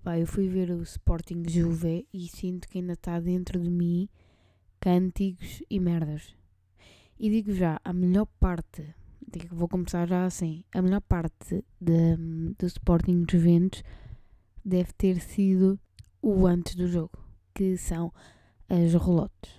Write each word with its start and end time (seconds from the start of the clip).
Epá, 0.00 0.18
eu 0.18 0.26
fui 0.26 0.48
ver 0.48 0.70
o 0.70 0.82
Sporting 0.82 1.42
Juve 1.46 2.08
e 2.10 2.26
sinto 2.26 2.66
que 2.66 2.78
ainda 2.78 2.94
está 2.94 3.20
dentro 3.20 3.60
de 3.60 3.68
mim 3.68 4.08
cânticos 4.80 5.62
e 5.68 5.78
merdas. 5.78 6.34
E 7.18 7.28
digo 7.28 7.52
já, 7.52 7.78
a 7.84 7.92
melhor 7.92 8.24
parte, 8.40 8.94
digo, 9.30 9.54
vou 9.54 9.68
começar 9.68 10.08
já 10.08 10.24
assim, 10.24 10.64
a 10.74 10.80
melhor 10.80 11.02
parte 11.02 11.62
de, 11.78 12.16
do 12.58 12.66
Sporting 12.66 13.26
Juventus 13.30 13.84
deve 14.64 14.90
ter 14.94 15.20
sido 15.20 15.78
o 16.22 16.46
antes 16.46 16.76
do 16.76 16.88
jogo, 16.88 17.18
que 17.52 17.76
são 17.76 18.10
as 18.70 18.94
relotes. 18.94 19.52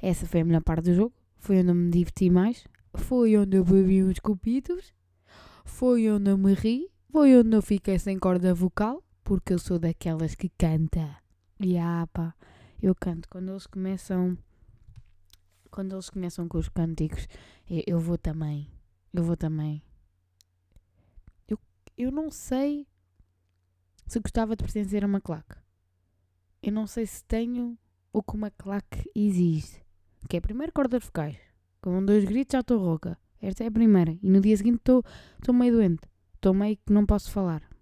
Essa 0.00 0.26
foi 0.26 0.40
a 0.40 0.44
melhor 0.46 0.62
parte 0.62 0.84
do 0.84 0.94
jogo, 0.94 1.14
foi 1.36 1.58
onde 1.58 1.68
eu 1.68 1.74
me 1.74 1.90
diverti 1.90 2.30
mais, 2.30 2.64
foi 2.94 3.36
onde 3.36 3.58
eu 3.58 3.64
bebi 3.66 4.02
uns 4.02 4.18
copitos, 4.18 4.94
foi 5.62 6.10
onde 6.10 6.30
eu 6.30 6.38
me 6.38 6.54
ri, 6.54 6.90
foi 7.12 7.36
onde 7.36 7.54
eu 7.54 7.60
fiquei 7.60 7.98
sem 7.98 8.18
corda 8.18 8.54
vocal, 8.54 9.02
porque 9.26 9.52
eu 9.52 9.58
sou 9.58 9.76
daquelas 9.76 10.36
que 10.36 10.48
canta. 10.50 11.16
E 11.58 11.76
ah, 11.76 12.08
pá, 12.12 12.32
eu 12.80 12.94
canto. 12.94 13.28
Quando 13.28 13.50
eles 13.50 13.66
começam. 13.66 14.38
Quando 15.68 15.96
eles 15.96 16.08
começam 16.08 16.46
com 16.48 16.58
os 16.58 16.68
cânticos, 16.68 17.26
eu, 17.68 17.82
eu 17.88 17.98
vou 17.98 18.16
também. 18.16 18.70
Eu 19.12 19.24
vou 19.24 19.36
também. 19.36 19.82
Eu, 21.48 21.58
eu 21.98 22.12
não 22.12 22.30
sei 22.30 22.86
se 24.06 24.20
gostava 24.20 24.54
de 24.54 24.62
pertencer 24.62 25.02
a 25.02 25.08
uma 25.08 25.20
claque. 25.20 25.56
Eu 26.62 26.70
não 26.70 26.86
sei 26.86 27.04
se 27.04 27.24
tenho 27.24 27.76
o 28.12 28.22
que 28.22 28.36
uma 28.36 28.52
claque 28.52 29.10
exige. 29.12 29.82
Que 30.28 30.36
é 30.36 30.40
primeiro 30.40 30.72
cordas 30.72 31.02
vocais. 31.02 31.36
Com 31.82 32.04
dois 32.04 32.24
gritos 32.24 32.52
já 32.52 32.60
estou 32.60 32.78
rouca. 32.78 33.18
Esta 33.42 33.64
é 33.64 33.66
a 33.66 33.72
primeira. 33.72 34.16
E 34.22 34.30
no 34.30 34.40
dia 34.40 34.56
seguinte 34.56 34.76
estou 34.76 35.04
meio 35.52 35.72
doente. 35.72 36.08
Estou 36.34 36.54
meio 36.54 36.76
que 36.76 36.92
não 36.92 37.04
posso 37.04 37.28
falar. 37.32 37.75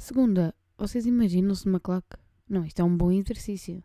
Segunda, 0.00 0.54
vocês 0.78 1.04
imaginam-se 1.04 1.66
numa 1.66 1.78
claque? 1.78 2.16
Não, 2.48 2.64
isto 2.64 2.80
é 2.80 2.82
um 2.82 2.96
bom 2.96 3.12
exercício. 3.12 3.82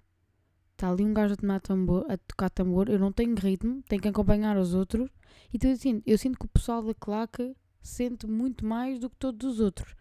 Está 0.72 0.90
ali 0.90 1.04
um 1.04 1.14
gajo 1.14 1.34
a, 1.34 1.36
tomar 1.36 1.60
tambor, 1.60 2.10
a 2.10 2.16
tocar 2.16 2.50
tambor, 2.50 2.88
eu 2.88 2.98
não 2.98 3.12
tenho 3.12 3.36
ritmo, 3.36 3.84
tenho 3.84 4.02
que 4.02 4.08
acompanhar 4.08 4.56
os 4.56 4.74
outros. 4.74 5.10
Então, 5.54 5.70
assim, 5.70 6.02
eu 6.06 6.18
sinto 6.18 6.40
que 6.40 6.46
o 6.46 6.48
pessoal 6.48 6.82
da 6.82 6.94
claque 6.94 7.54
sente 7.82 8.26
muito 8.28 8.66
mais 8.66 8.98
do 8.98 9.10
que 9.10 9.18
todos 9.18 9.46
os 9.46 9.60
outros. 9.60 9.94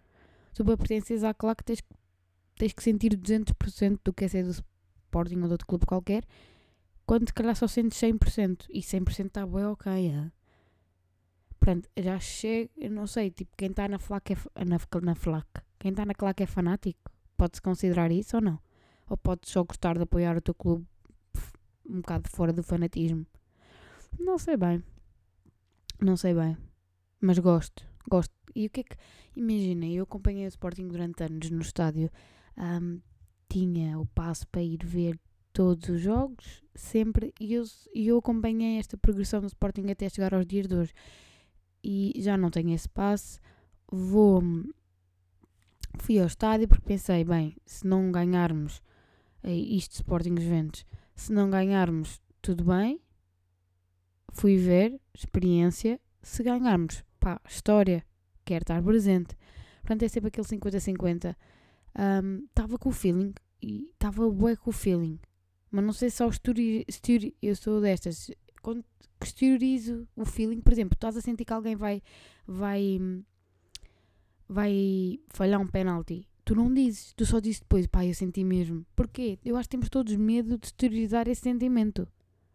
Se 0.52 0.62
para 0.62 0.76
pertenceres 0.76 1.24
à 1.24 1.34
claque 1.34 1.64
tens, 1.64 1.82
tens 2.54 2.72
que 2.72 2.84
sentir 2.84 3.16
200% 3.16 3.98
do 4.04 4.12
que 4.12 4.24
é 4.24 4.28
ser 4.28 4.44
do 4.44 4.52
Sporting 4.52 5.40
ou 5.40 5.46
de 5.48 5.52
outro 5.52 5.66
clube 5.66 5.84
qualquer, 5.84 6.24
quando 7.04 7.26
se 7.26 7.34
calhar 7.34 7.56
só 7.56 7.66
sentes 7.66 7.98
100%. 7.98 8.66
E 8.70 8.80
100% 8.82 9.26
está 9.26 9.44
bem 9.44 9.64
ok, 9.64 10.10
é? 10.10 10.30
Portanto, 11.58 11.90
já 11.96 12.20
chego, 12.20 12.70
eu 12.76 12.92
não 12.92 13.08
sei, 13.08 13.32
tipo, 13.32 13.50
quem 13.56 13.70
está 13.70 13.88
na 13.88 13.98
flaca 13.98 14.32
é, 14.32 14.64
na, 14.64 14.78
na 15.02 15.14
flaca, 15.16 15.63
quem 15.84 15.90
está 15.90 16.06
na 16.06 16.14
claque 16.14 16.42
é 16.42 16.46
fanático? 16.46 17.12
Pode-se 17.36 17.60
considerar 17.60 18.10
isso 18.10 18.36
ou 18.36 18.42
não? 18.42 18.58
Ou 19.06 19.18
podes 19.18 19.50
só 19.50 19.62
gostar 19.62 19.98
de 19.98 20.04
apoiar 20.04 20.34
o 20.34 20.41
teu 20.41 20.54
clube 20.54 20.86
um 21.86 21.96
bocado 21.96 22.26
fora 22.30 22.54
do 22.54 22.62
fanatismo? 22.62 23.26
Não 24.18 24.38
sei 24.38 24.56
bem. 24.56 24.82
Não 26.00 26.16
sei 26.16 26.32
bem. 26.32 26.56
Mas 27.20 27.38
gosto. 27.38 27.86
Gosto. 28.08 28.32
E 28.54 28.64
o 28.64 28.70
que 28.70 28.80
é 28.80 28.84
que. 28.84 28.96
Imaginem, 29.36 29.94
eu 29.94 30.04
acompanhei 30.04 30.46
o 30.46 30.48
Sporting 30.48 30.88
durante 30.88 31.22
anos 31.22 31.50
no 31.50 31.60
estádio. 31.60 32.10
Um, 32.56 32.98
tinha 33.46 33.98
o 34.00 34.06
passo 34.06 34.48
para 34.48 34.62
ir 34.62 34.82
ver 34.82 35.20
todos 35.52 35.86
os 35.91 36.00
jogos, 36.00 36.64
sempre. 36.74 37.34
E 37.38 37.52
eu, 37.52 37.64
eu 37.94 38.16
acompanhei 38.16 38.78
esta 38.78 38.96
progressão 38.96 39.42
do 39.42 39.48
Sporting 39.48 39.91
até 39.91 40.08
chegar 40.08 40.32
aos 40.32 40.46
dias 40.46 40.66
de 40.66 40.76
hoje. 40.76 40.94
E 41.84 42.14
já 42.22 42.38
não 42.38 42.50
tenho 42.50 42.70
esse 42.70 42.88
passe. 42.88 43.38
Vou 43.92 44.42
fui 45.98 46.19
ao 46.19 46.27
estádio 46.27 46.69
porque 46.69 46.84
pensei, 46.87 47.25
bem, 47.25 47.56
se 47.64 47.87
não 47.87 48.11
ganharmos 48.12 48.83
é 49.45 49.53
isto 49.55 49.93
Sporting 49.93 50.41
Juventus, 50.41 50.87
se 51.15 51.31
não 51.31 51.50
ganharmos, 51.50 52.19
tudo 52.41 52.65
bem. 52.65 52.99
Fui 54.33 54.56
ver, 54.56 54.99
experiência. 55.15 56.00
Se 56.22 56.43
ganharmos, 56.43 57.04
pá, 57.21 57.38
história, 57.47 58.03
quero 58.43 58.62
estar 58.62 58.83
presente. 58.83 59.37
Portanto, 59.83 60.03
é 60.03 60.09
sempre 60.09 60.28
aquele 60.28 60.47
50-50. 60.47 61.37
Estava 62.49 62.75
um, 62.75 62.78
com 62.78 62.88
o 62.88 62.93
feeling 62.93 63.34
e 63.62 63.91
estava 63.93 64.28
bué 64.31 64.56
com 64.56 64.71
o 64.71 64.72
feeling. 64.72 65.21
Mas 65.71 65.84
não 65.84 65.93
sei 65.93 66.09
se 66.09 66.25
esturi, 66.25 66.83
esturi, 66.88 67.37
eu 67.43 67.54
sou 67.54 67.83
destas. 67.83 68.31
Quando 68.62 68.83
exteriorizo 69.22 70.09
o 70.16 70.25
feeling, 70.25 70.62
por 70.62 70.72
exemplo, 70.72 70.94
estás 70.94 71.19
a 71.19 71.21
sentir 71.21 71.44
que 71.44 71.53
alguém 71.53 71.77
vai, 71.77 72.03
vai 72.47 72.99
vai 74.49 75.19
falhar 75.28 75.60
um 75.60 75.66
penalti, 75.66 76.27
tu 76.44 76.55
não 76.55 76.72
dizes, 76.72 77.12
tu 77.15 77.25
só 77.25 77.41
dizes 77.41 77.60
depois, 77.60 77.87
pá, 77.87 78.05
eu 78.05 78.15
senti 78.15 78.44
mesmo. 78.44 78.84
Porquê? 78.94 79.38
Eu 79.44 79.56
acho 79.56 79.69
que 79.69 79.77
temos 79.77 79.88
todos 79.88 80.15
medo 80.16 80.59
de 80.59 80.66
exteriorizar 80.66 81.28
esse 81.28 81.41
sentimento. 81.41 82.06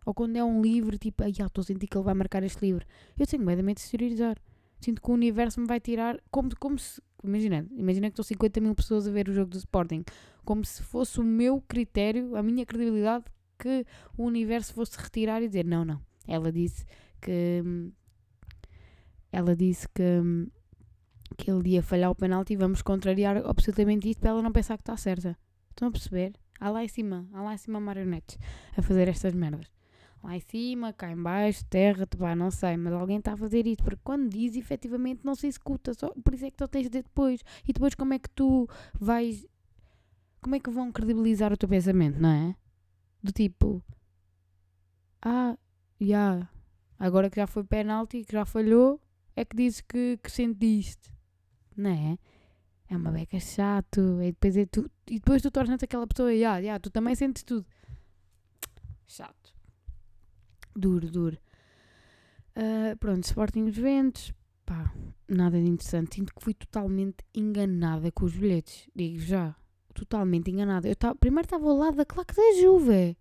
Ou 0.05 0.13
quando 0.13 0.37
é 0.37 0.43
um 0.43 0.61
livro, 0.61 0.97
tipo, 0.97 1.23
ai, 1.23 1.31
estou 1.31 1.61
a 1.61 1.63
sentir 1.63 1.87
que 1.87 1.97
ele 1.97 2.05
vai 2.05 2.13
marcar 2.13 2.43
este 2.43 2.61
livro. 2.61 2.85
Eu 3.17 3.25
tenho 3.27 3.43
medo 3.43 3.61
de 3.61 3.79
exteriorizar. 3.79 4.37
Sinto 4.79 5.01
que 5.01 5.09
o 5.09 5.13
universo 5.13 5.59
me 5.59 5.67
vai 5.67 5.79
tirar, 5.79 6.17
como, 6.31 6.49
como 6.57 6.79
se, 6.79 7.01
imagina, 7.23 7.67
imagina 7.71 8.07
que 8.07 8.13
estão 8.13 8.23
50 8.23 8.61
mil 8.61 8.73
pessoas 8.73 9.07
a 9.07 9.11
ver 9.11 9.27
o 9.27 9.33
jogo 9.33 9.51
do 9.51 9.57
Sporting, 9.57 10.05
como 10.45 10.63
se 10.63 10.81
fosse 10.81 11.19
o 11.19 11.23
meu 11.23 11.61
critério, 11.61 12.35
a 12.35 12.41
minha 12.41 12.65
credibilidade, 12.65 13.25
que 13.57 13.85
o 14.17 14.23
universo 14.23 14.73
fosse 14.73 14.97
retirar 14.97 15.43
e 15.43 15.47
dizer, 15.47 15.65
não, 15.65 15.83
não. 15.83 16.01
Ela 16.25 16.51
disse 16.51 16.85
que, 17.21 17.61
ela 19.31 19.53
disse 19.53 19.87
que 19.89 20.21
que 21.37 21.49
ele 21.49 21.81
falhar 21.81 22.11
o 22.11 22.15
penalti 22.15 22.55
vamos 22.55 22.81
contrariar 22.81 23.37
absolutamente 23.45 24.09
isto 24.09 24.19
para 24.19 24.29
ela 24.29 24.41
não 24.41 24.51
pensar 24.51 24.77
que 24.77 24.81
está 24.81 24.95
certa. 24.97 25.37
Estão 25.69 25.87
a 25.87 25.91
perceber? 25.91 26.33
Há 26.59 26.69
lá 26.69 26.83
em 26.83 26.87
cima, 26.87 27.27
há 27.33 27.41
lá 27.41 27.53
em 27.53 27.57
cima 27.57 27.79
marionetes 27.79 28.37
a 28.75 28.81
fazer 28.81 29.07
estas 29.07 29.33
merdas. 29.33 29.71
Lá 30.21 30.35
em 30.35 30.41
cima, 30.41 30.91
cá 30.91 31.09
em 31.09 31.21
baixo, 31.21 31.63
terra, 31.69 32.05
pá, 32.05 32.35
não 32.35 32.51
sei, 32.51 32.75
mas 32.75 32.91
alguém 32.91 33.19
está 33.19 33.33
a 33.33 33.37
fazer 33.37 33.65
isto, 33.65 33.83
porque 33.83 34.01
quando 34.03 34.29
diz, 34.29 34.57
efetivamente 34.57 35.21
não 35.23 35.33
se 35.33 35.47
executa, 35.47 35.93
só, 35.93 36.09
por 36.09 36.33
isso 36.33 36.45
é 36.45 36.51
que 36.51 36.57
tu 36.57 36.67
tens 36.67 36.89
de 36.89 37.01
depois. 37.01 37.41
E 37.65 37.71
depois 37.71 37.95
como 37.95 38.13
é 38.13 38.19
que 38.19 38.29
tu 38.29 38.67
vais... 38.99 39.45
Como 40.41 40.55
é 40.55 40.59
que 40.59 40.69
vão 40.69 40.91
credibilizar 40.91 41.53
o 41.53 41.57
teu 41.57 41.69
pensamento, 41.69 42.19
não 42.19 42.29
é? 42.29 42.55
Do 43.23 43.31
tipo... 43.31 43.81
Ah, 45.21 45.57
já... 45.99 46.05
Yeah, 46.05 46.49
agora 46.97 47.29
que 47.29 47.37
já 47.37 47.47
foi 47.47 47.63
penalti, 47.63 48.25
que 48.25 48.33
já 48.33 48.43
falhou, 48.43 49.01
é 49.35 49.45
que 49.45 49.55
dizes 49.55 49.79
que, 49.79 50.19
que 50.21 50.29
sentiste 50.29 51.09
não 51.79 51.89
é? 51.89 52.17
É 52.89 52.97
uma 52.97 53.11
beca 53.11 53.39
chato. 53.39 54.21
E 54.21 54.31
depois, 54.31 54.57
é 54.57 54.65
tu, 54.65 54.89
e 55.07 55.15
depois 55.15 55.41
tu 55.41 55.51
tornas-te 55.51 55.85
aquela 55.85 56.07
pessoa, 56.07 56.33
e 56.33 56.43
ah, 56.43 56.57
yeah, 56.57 56.79
tu 56.79 56.89
também 56.89 57.15
sentes 57.15 57.43
tudo. 57.43 57.65
Chato. 59.07 59.53
Duro, 60.75 61.09
duro. 61.09 61.37
Uh, 62.55 62.97
pronto, 62.97 63.23
Sporting 63.23 63.63
os 63.65 63.77
Ventos. 63.77 64.33
Pá, 64.65 64.93
nada 65.27 65.59
de 65.59 65.67
interessante. 65.67 66.15
Sinto 66.15 66.33
que 66.33 66.43
fui 66.43 66.53
totalmente 66.53 67.23
enganada 67.33 68.11
com 68.11 68.25
os 68.25 68.35
bilhetes. 68.35 68.89
Digo 68.95 69.19
já. 69.19 69.55
Totalmente 69.93 70.51
enganada. 70.51 70.87
Eu 70.87 70.95
tava, 70.95 71.15
primeiro 71.15 71.45
estava 71.45 71.67
ao 71.67 71.77
lado 71.77 71.97
da 71.97 72.05
claque 72.05 72.35
da 72.35 72.61
Juve. 72.61 73.17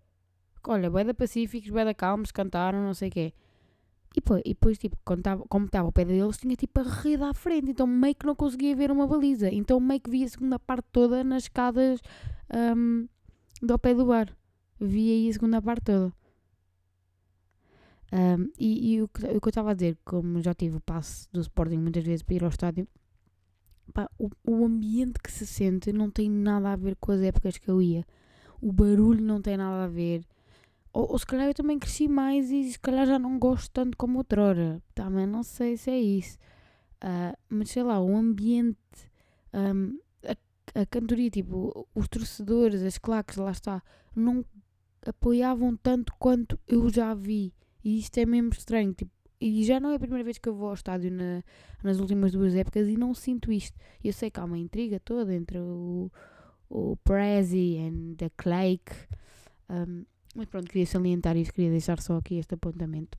Olha, 0.66 0.90
bué 0.90 1.02
da 1.02 1.14
Pacíficos, 1.14 1.70
bué 1.70 1.82
da 1.82 1.94
Calmos, 1.94 2.30
cantaram, 2.30 2.84
não 2.84 2.92
sei 2.92 3.08
o 3.08 3.12
quê. 3.12 3.32
E 4.12 4.20
depois, 4.20 4.42
e 4.44 4.48
depois 4.48 4.78
tipo, 4.78 4.96
quando 5.04 5.22
tava, 5.22 5.44
como 5.48 5.66
estava 5.66 5.86
ao 5.86 5.92
pé 5.92 6.04
deles, 6.04 6.38
tinha 6.38 6.56
tipo 6.56 6.80
a 6.80 6.82
rede 6.82 7.22
à 7.22 7.34
frente, 7.34 7.70
então 7.70 7.86
meio 7.86 8.14
que 8.14 8.26
não 8.26 8.34
conseguia 8.34 8.74
ver 8.74 8.90
uma 8.90 9.06
baliza. 9.06 9.48
Então 9.52 9.78
meio 9.78 10.00
que 10.00 10.10
via 10.10 10.26
a 10.26 10.28
segunda 10.28 10.58
parte 10.58 10.86
toda 10.90 11.22
nas 11.22 11.44
escadas 11.44 12.00
um, 12.76 13.06
do 13.62 13.78
pé 13.78 13.94
do 13.94 14.06
bar. 14.06 14.34
Via 14.80 15.12
aí 15.12 15.28
a 15.28 15.32
segunda 15.32 15.60
parte 15.60 15.84
toda. 15.84 16.12
Um, 18.10 18.50
e, 18.58 18.94
e 18.94 19.02
o, 19.02 19.08
que, 19.08 19.24
o 19.26 19.40
que 19.40 19.48
eu 19.48 19.50
estava 19.50 19.72
a 19.72 19.74
dizer, 19.74 19.98
como 20.04 20.40
já 20.40 20.54
tive 20.54 20.76
o 20.76 20.80
passe 20.80 21.28
do 21.30 21.40
Sporting 21.40 21.76
muitas 21.76 22.04
vezes 22.04 22.22
para 22.22 22.36
ir 22.36 22.44
ao 22.44 22.48
estádio, 22.48 22.88
pá, 23.92 24.08
o, 24.18 24.30
o 24.44 24.64
ambiente 24.64 25.20
que 25.22 25.30
se 25.30 25.46
sente 25.46 25.92
não 25.92 26.10
tem 26.10 26.30
nada 26.30 26.72
a 26.72 26.76
ver 26.76 26.96
com 26.96 27.12
as 27.12 27.20
épocas 27.20 27.58
que 27.58 27.68
eu 27.70 27.82
ia. 27.82 28.06
O 28.60 28.72
barulho 28.72 29.22
não 29.22 29.42
tem 29.42 29.56
nada 29.56 29.84
a 29.84 29.88
ver 29.88 30.24
ou, 30.98 31.12
ou 31.12 31.18
se 31.18 31.24
calhar 31.24 31.46
eu 31.46 31.54
também 31.54 31.78
cresci 31.78 32.08
mais 32.08 32.50
e 32.50 32.72
se 32.72 32.78
calhar 32.80 33.06
já 33.06 33.20
não 33.20 33.38
gosto 33.38 33.70
tanto 33.70 33.96
como 33.96 34.18
outrora. 34.18 34.82
Também 34.96 35.28
não 35.28 35.44
sei 35.44 35.76
se 35.76 35.92
é 35.92 36.00
isso. 36.00 36.36
Uh, 36.96 37.38
mas 37.48 37.70
sei 37.70 37.84
lá, 37.84 38.00
o 38.00 38.16
ambiente, 38.16 38.76
um, 39.54 39.96
a, 40.24 40.80
a 40.80 40.86
cantoria, 40.86 41.30
tipo, 41.30 41.88
os 41.94 42.08
torcedores, 42.08 42.82
as 42.82 42.98
claques, 42.98 43.36
lá 43.36 43.52
está, 43.52 43.80
não 44.12 44.44
apoiavam 45.06 45.76
tanto 45.76 46.12
quanto 46.18 46.58
eu 46.66 46.90
já 46.90 47.14
vi. 47.14 47.54
E 47.84 48.00
isto 48.00 48.18
é 48.18 48.26
mesmo 48.26 48.50
estranho. 48.50 48.92
Tipo, 48.92 49.12
e 49.40 49.62
já 49.64 49.78
não 49.78 49.90
é 49.92 49.94
a 49.94 50.00
primeira 50.00 50.24
vez 50.24 50.36
que 50.36 50.48
eu 50.48 50.54
vou 50.56 50.66
ao 50.66 50.74
estádio 50.74 51.12
na, 51.12 51.44
nas 51.80 52.00
últimas 52.00 52.32
duas 52.32 52.56
épocas 52.56 52.88
e 52.88 52.96
não 52.96 53.14
sinto 53.14 53.52
isto. 53.52 53.78
Eu 54.02 54.12
sei 54.12 54.32
que 54.32 54.40
há 54.40 54.44
uma 54.44 54.58
intriga 54.58 54.98
toda 54.98 55.32
entre 55.32 55.60
o, 55.60 56.10
o 56.68 56.96
Prezi 57.04 57.76
e 57.78 58.16
the 58.16 58.30
Clake. 58.36 58.96
Um, 59.70 60.04
mas 60.38 60.46
pronto, 60.46 60.68
queria 60.68 60.86
salientar 60.86 61.36
isso, 61.36 61.52
queria 61.52 61.70
deixar 61.70 62.00
só 62.00 62.16
aqui 62.16 62.36
este 62.36 62.54
apontamento. 62.54 63.18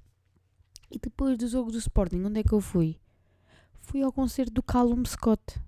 E 0.89 0.97
depois 0.97 1.37
do 1.37 1.49
jogo 1.49 1.69
do 1.69 1.77
Sporting, 1.77 2.23
onde 2.23 2.39
é 2.39 2.43
que 2.43 2.53
eu 2.53 2.61
fui? 2.61 2.97
Fui 3.81 4.01
ao 4.01 4.13
concerto 4.13 4.53
do 4.53 4.63
Callum 4.63 5.03
Scott. 5.03 5.59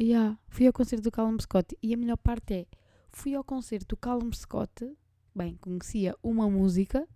Yeah, 0.00 0.38
fui 0.48 0.66
ao 0.66 0.72
concerto 0.72 1.02
do 1.02 1.10
Callum 1.10 1.38
Scott 1.38 1.76
e 1.82 1.92
a 1.92 1.96
melhor 1.98 2.16
parte 2.16 2.54
é, 2.54 2.66
fui 3.12 3.34
ao 3.34 3.44
concerto 3.44 3.88
do 3.88 3.96
Callum 3.98 4.32
Scott, 4.32 4.90
bem, 5.34 5.58
conhecia 5.60 6.16
uma 6.22 6.48
música 6.48 7.06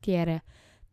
que 0.00 0.10
era 0.10 0.42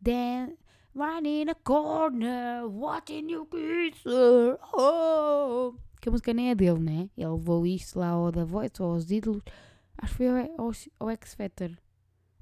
Dan, 0.00 0.50
right 0.94 1.26
in 1.26 1.50
a 1.50 1.56
corner, 1.56 2.68
watching 2.68 3.32
you 3.32 3.46
kiss 3.46 4.00
her, 4.06 4.56
oh. 4.74 5.74
Que 6.00 6.08
a 6.08 6.12
música 6.12 6.32
nem 6.32 6.50
é 6.50 6.54
dele, 6.54 6.78
né? 6.78 7.10
Ele 7.16 7.30
levou 7.30 7.66
isto 7.66 7.98
lá 7.98 8.10
ao 8.10 8.30
The 8.30 8.44
Voice 8.44 8.80
ou 8.80 8.92
aos 8.92 9.10
ídolos, 9.10 9.42
acho 10.00 10.12
que 10.12 10.16
foi 10.16 10.28
ao, 10.28 10.66
ao, 10.66 10.72
ao 10.98 11.10
X 11.10 11.34
Factor, 11.34 11.70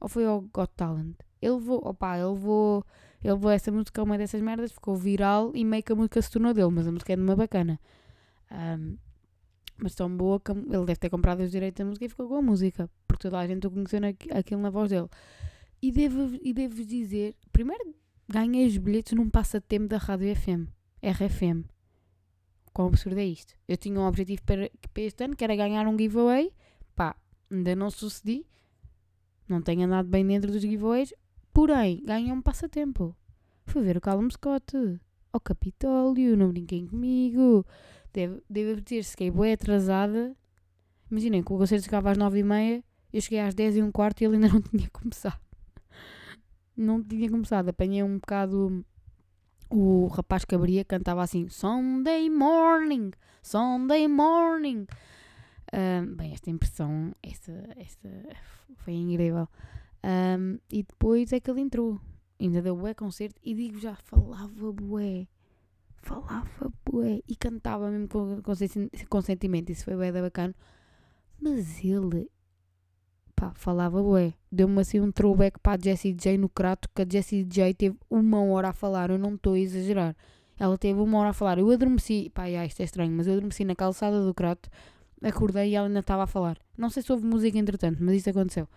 ou 0.00 0.08
foi 0.08 0.24
ao 0.24 0.40
Got 0.40 0.72
Talent. 0.76 1.16
Ele 1.40 1.54
levou, 1.54 1.80
opa, 1.84 2.16
ele 2.16 2.26
levou, 2.26 2.84
ele 3.22 3.32
levou 3.34 3.50
essa 3.50 3.70
música, 3.70 4.02
uma 4.02 4.18
dessas 4.18 4.40
merdas, 4.40 4.72
ficou 4.72 4.96
viral 4.96 5.52
e 5.54 5.64
meio 5.64 5.82
que 5.82 5.92
a 5.92 5.96
música 5.96 6.20
se 6.20 6.30
tornou 6.30 6.54
dele, 6.54 6.70
mas 6.70 6.86
a 6.86 6.92
música 6.92 7.12
é 7.12 7.16
de 7.16 7.22
uma 7.22 7.36
bacana. 7.36 7.80
Um, 8.50 8.96
mas 9.76 9.94
tão 9.94 10.14
boa 10.14 10.40
que 10.40 10.50
ele 10.50 10.84
deve 10.84 10.96
ter 10.96 11.08
comprado 11.08 11.40
os 11.40 11.50
direitos 11.50 11.78
da 11.78 11.84
música 11.84 12.04
e 12.04 12.08
ficou 12.08 12.28
com 12.28 12.36
a 12.36 12.42
música, 12.42 12.90
porque 13.06 13.22
toda 13.22 13.38
a 13.38 13.46
gente 13.46 13.66
o 13.66 13.70
conheceu 13.70 14.00
aquilo 14.34 14.60
na 14.60 14.70
voz 14.70 14.90
dele. 14.90 15.08
E 15.80 15.92
devo, 15.92 16.36
e 16.42 16.52
devo 16.52 16.84
dizer, 16.84 17.36
primeiro 17.52 17.94
ganhei 18.28 18.66
os 18.66 18.76
bilhetes 18.76 19.12
num 19.12 19.30
passatempo 19.30 19.86
da 19.86 19.96
Rádio 19.96 20.34
FM, 20.34 20.68
RFM. 21.02 21.64
Quão 22.72 22.88
absurdo 22.88 23.18
é 23.18 23.24
isto? 23.24 23.54
Eu 23.66 23.76
tinha 23.76 23.98
um 23.98 24.06
objetivo 24.06 24.42
para, 24.44 24.70
para 24.92 25.02
este 25.02 25.24
ano, 25.24 25.36
que 25.36 25.44
era 25.44 25.56
ganhar 25.56 25.86
um 25.86 25.96
giveaway. 25.96 26.52
Pá, 26.94 27.16
ainda 27.50 27.74
não 27.76 27.90
sucedi. 27.90 28.46
Não 29.48 29.62
tenho 29.62 29.86
andado 29.86 30.08
bem 30.08 30.26
dentro 30.26 30.50
dos 30.52 30.60
giveaways. 30.60 31.12
Porém, 31.52 32.02
ganhei 32.04 32.32
um 32.32 32.42
passatempo. 32.42 33.16
Fui 33.66 33.82
ver 33.82 33.96
o 33.96 34.00
Callum 34.00 34.30
Scott, 34.30 35.00
ao 35.32 35.40
Capitólio, 35.40 36.36
não 36.36 36.50
brinquem 36.50 36.86
comigo. 36.86 37.64
Devo, 38.12 38.42
devo 38.48 38.80
dizer-se 38.80 39.16
que 39.16 39.24
é 39.24 39.52
atrasada. 39.52 40.36
Imaginem 41.10 41.42
que 41.42 41.52
o 41.52 41.58
concerto 41.58 41.84
chegava 41.84 42.10
às 42.10 42.18
9h30, 42.18 42.82
eu 43.12 43.20
cheguei 43.20 43.40
às 43.40 43.54
10 43.54 43.76
e 43.76 43.82
um 43.82 43.90
quarto 43.90 44.20
e 44.20 44.24
ele 44.24 44.36
ainda 44.36 44.48
não 44.52 44.60
tinha 44.60 44.88
começado. 44.90 45.40
Não 46.76 47.02
tinha 47.02 47.30
começado. 47.30 47.68
Apanhei 47.70 48.02
um 48.02 48.18
bocado 48.18 48.84
o 49.70 50.06
rapaz 50.08 50.44
que 50.44 50.54
abria, 50.54 50.84
cantava 50.84 51.22
assim: 51.22 51.48
Sunday 51.48 52.30
morning, 52.30 53.10
Sunday 53.42 54.08
morning. 54.08 54.86
Bem, 56.16 56.32
esta 56.32 56.50
impressão, 56.50 57.14
esta, 57.22 57.52
esta 57.76 58.08
foi 58.76 58.94
incrível. 58.94 59.48
Um, 60.04 60.58
e 60.70 60.82
depois 60.82 61.32
é 61.32 61.40
que 61.40 61.50
ele 61.50 61.60
entrou. 61.60 62.00
Ainda 62.40 62.62
deu 62.62 62.76
bué 62.76 62.94
concerto 62.94 63.40
e 63.42 63.54
digo 63.54 63.78
já, 63.78 63.96
falava 63.96 64.72
bué 64.72 65.26
falava 66.08 66.72
bué 66.84 67.20
e 67.28 67.36
cantava 67.36 67.90
mesmo 67.90 68.08
com, 68.08 68.42
com, 68.42 69.20
sentimento, 69.20 69.70
isso 69.70 69.84
foi 69.84 69.94
bué 69.94 70.10
da 70.12 70.22
bacana. 70.22 70.54
Mas 71.40 71.84
ele, 71.84 72.28
pá, 73.36 73.52
falava 73.54 74.02
bué. 74.02 74.34
Deu-me 74.50 74.80
assim 74.80 75.00
um 75.00 75.12
throwback 75.12 75.58
para 75.60 75.78
a 75.78 75.82
Jessie 75.82 76.14
J 76.14 76.38
no 76.38 76.48
Crato, 76.48 76.88
que 76.94 77.02
a 77.02 77.06
Jessie 77.08 77.44
J 77.44 77.74
teve 77.74 77.96
uma 78.10 78.42
hora 78.42 78.70
a 78.70 78.72
falar, 78.72 79.10
eu 79.10 79.18
não 79.18 79.34
estou 79.34 79.54
a 79.54 79.58
exagerar. 79.58 80.16
Ela 80.58 80.76
teve 80.76 80.98
uma 80.98 81.18
hora 81.18 81.30
a 81.30 81.32
falar. 81.32 81.58
Eu 81.58 81.70
adormeci, 81.70 82.30
pá, 82.30 82.50
já, 82.50 82.64
isto 82.64 82.80
é 82.80 82.84
estranho, 82.84 83.12
mas 83.12 83.26
eu 83.26 83.34
adormeci 83.34 83.64
na 83.64 83.76
calçada 83.76 84.24
do 84.24 84.34
Crato, 84.34 84.68
acordei 85.22 85.70
e 85.70 85.74
ela 85.74 85.86
ainda 85.86 86.00
estava 86.00 86.24
a 86.24 86.26
falar. 86.26 86.58
Não 86.76 86.90
sei 86.90 87.02
se 87.02 87.12
houve 87.12 87.26
música 87.26 87.58
entretanto, 87.58 87.98
mas 88.02 88.16
isso 88.16 88.30
aconteceu. 88.30 88.68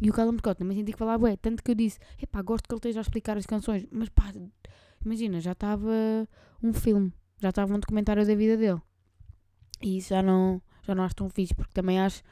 E 0.00 0.10
o 0.10 0.12
Callum 0.12 0.38
Scott 0.38 0.58
também 0.58 0.76
senti 0.76 0.92
que 0.92 0.98
falava 0.98 1.18
bué, 1.18 1.36
tanto 1.36 1.62
que 1.62 1.70
eu 1.70 1.74
disse, 1.74 1.98
epá, 2.22 2.40
gosto 2.42 2.68
que 2.68 2.72
ele 2.72 2.78
esteja 2.78 3.00
a 3.00 3.02
explicar 3.02 3.36
as 3.36 3.46
canções, 3.46 3.86
mas 3.90 4.08
pá, 4.08 4.32
Imagina, 5.04 5.40
já 5.40 5.52
estava 5.52 6.28
um 6.62 6.72
filme, 6.72 7.12
já 7.40 7.50
estava 7.50 7.72
um 7.74 7.78
documentário 7.78 8.26
da 8.26 8.34
vida 8.34 8.56
dele. 8.56 8.80
E 9.80 9.98
isso 9.98 10.10
já 10.10 10.22
não, 10.22 10.60
já 10.82 10.94
não 10.94 11.04
acho 11.04 11.14
tão 11.14 11.28
fixe, 11.28 11.54
porque 11.54 11.72
também 11.72 12.00
acho. 12.00 12.22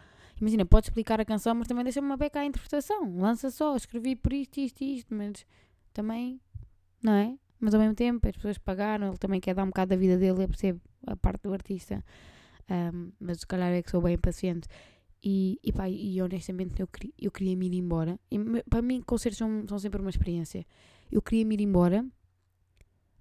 Imagina, 0.40 0.66
pode 0.66 0.86
explicar 0.88 1.20
a 1.20 1.24
canção, 1.24 1.54
mas 1.54 1.68
também 1.68 1.84
deixa-me 1.84 2.06
uma 2.06 2.16
beca 2.16 2.40
à 2.40 2.44
interpretação. 2.44 3.16
Lança 3.18 3.50
só, 3.50 3.74
escrevi 3.76 4.16
por 4.16 4.32
isto, 4.32 4.58
isto 4.58 4.82
e 4.82 4.96
isto, 4.96 5.14
mas 5.14 5.46
também, 5.92 6.40
não 7.02 7.12
é? 7.12 7.38
Mas 7.58 7.72
ao 7.72 7.80
mesmo 7.80 7.94
tempo 7.94 8.28
as 8.28 8.34
pessoas 8.34 8.58
pagaram, 8.58 9.08
ele 9.08 9.18
também 9.18 9.40
quer 9.40 9.54
dar 9.54 9.62
um 9.62 9.68
bocado 9.68 9.90
da 9.90 9.96
vida 9.96 10.18
dele, 10.18 10.42
eu 10.44 10.48
percebo 10.48 10.80
a 11.06 11.16
parte 11.16 11.42
do 11.44 11.52
artista. 11.52 12.04
Um, 12.68 13.12
mas 13.20 13.40
se 13.40 13.46
calhar 13.46 13.70
é 13.72 13.82
que 13.82 13.90
sou 13.90 14.00
bem 14.00 14.18
paciente. 14.18 14.68
E, 15.22 15.58
e, 15.62 15.72
pá, 15.72 15.88
e 15.88 16.20
honestamente 16.20 16.80
eu, 16.80 16.88
eu 17.20 17.30
queria 17.30 17.56
me 17.56 17.66
ir 17.66 17.74
embora. 17.74 18.18
E, 18.30 18.38
para 18.68 18.82
mim, 18.82 19.02
concertos 19.02 19.38
são, 19.38 19.64
são 19.68 19.78
sempre 19.78 20.00
uma 20.00 20.10
experiência. 20.10 20.64
Eu 21.10 21.22
queria 21.22 21.44
me 21.44 21.54
ir 21.54 21.60
embora 21.62 22.04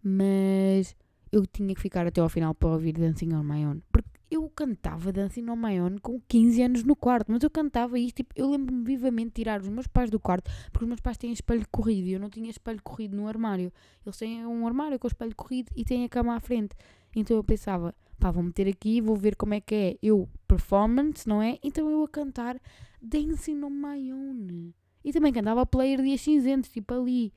mas 0.08 0.96
eu 1.32 1.48
tinha 1.48 1.74
que 1.74 1.82
ficar 1.82 2.06
até 2.06 2.22
ao 2.22 2.30
final 2.30 2.54
para 2.54 2.70
ouvir 2.70 2.94
Dancing 2.94 3.34
on 3.34 3.42
My 3.42 3.66
Own. 3.66 3.82
Porque 3.92 4.08
eu 4.30 4.48
cantava 4.50 5.12
Dancing 5.12 5.50
on 5.50 5.56
My 5.56 5.82
Own 5.82 5.98
com 6.00 6.22
15 6.28 6.62
anos 6.62 6.84
no 6.84 6.96
quarto, 6.96 7.32
mas 7.32 7.42
eu 7.42 7.50
cantava 7.50 7.98
isto, 7.98 8.18
tipo, 8.18 8.32
eu 8.36 8.52
lembro-me 8.52 8.84
vivamente 8.84 9.30
de 9.30 9.34
tirar 9.34 9.60
os 9.60 9.68
meus 9.68 9.88
pais 9.88 10.12
do 10.12 10.20
quarto, 10.20 10.52
porque 10.72 10.86
os 10.86 10.88
meus 10.88 11.02
pais 11.02 11.18
têm 11.18 11.32
espelho 11.32 11.66
corrido 11.72 12.08
e 12.08 12.14
eu 12.14 12.20
não 12.20 12.30
tinha 12.30 12.52
espelho 12.52 12.80
corrido 12.84 13.18
no 13.18 13.28
armário. 13.28 13.74
Eles 14.06 14.16
têm 14.16 14.46
um 14.46 14.68
armário 14.68 15.00
com 15.00 15.08
espelho 15.08 15.36
corrido 15.36 15.72
e 15.76 15.84
têm 15.84 16.06
a 16.06 16.10
cama 16.10 16.36
à 16.36 16.40
frente. 16.40 16.76
Então 17.16 17.36
eu 17.36 17.44
pensava, 17.44 17.96
pá, 18.20 18.32
vou 18.32 18.44
meter 18.44 18.68
aqui, 18.68 19.02
vou 19.02 19.16
ver 19.16 19.36
como 19.36 19.54
é 19.54 19.62
que 19.62 19.76
é 19.76 19.98
eu, 20.02 20.30
performance, 20.48 21.28
não 21.28 21.42
é? 21.42 21.60
Então 21.64 21.90
eu 21.90 22.04
a 22.04 22.08
cantar 22.08 22.60
Dancing 23.02 23.64
on 23.64 23.70
My 23.70 24.12
Own. 24.12 24.74
E 25.04 25.14
também 25.14 25.32
cantava 25.32 25.66
Player 25.66 26.02
Dias 26.02 26.22
Cinzentos, 26.22 26.70
tipo 26.70 26.94
ali. 26.94 27.32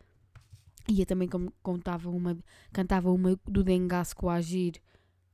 E 0.89 1.01
eu 1.01 1.07
também 1.07 1.29
contava 1.63 2.09
uma, 2.09 2.37
cantava 2.73 3.13
uma 3.13 3.39
do 3.47 3.63
Dengaço 3.63 4.17
com 4.17 4.31
Agir. 4.31 4.81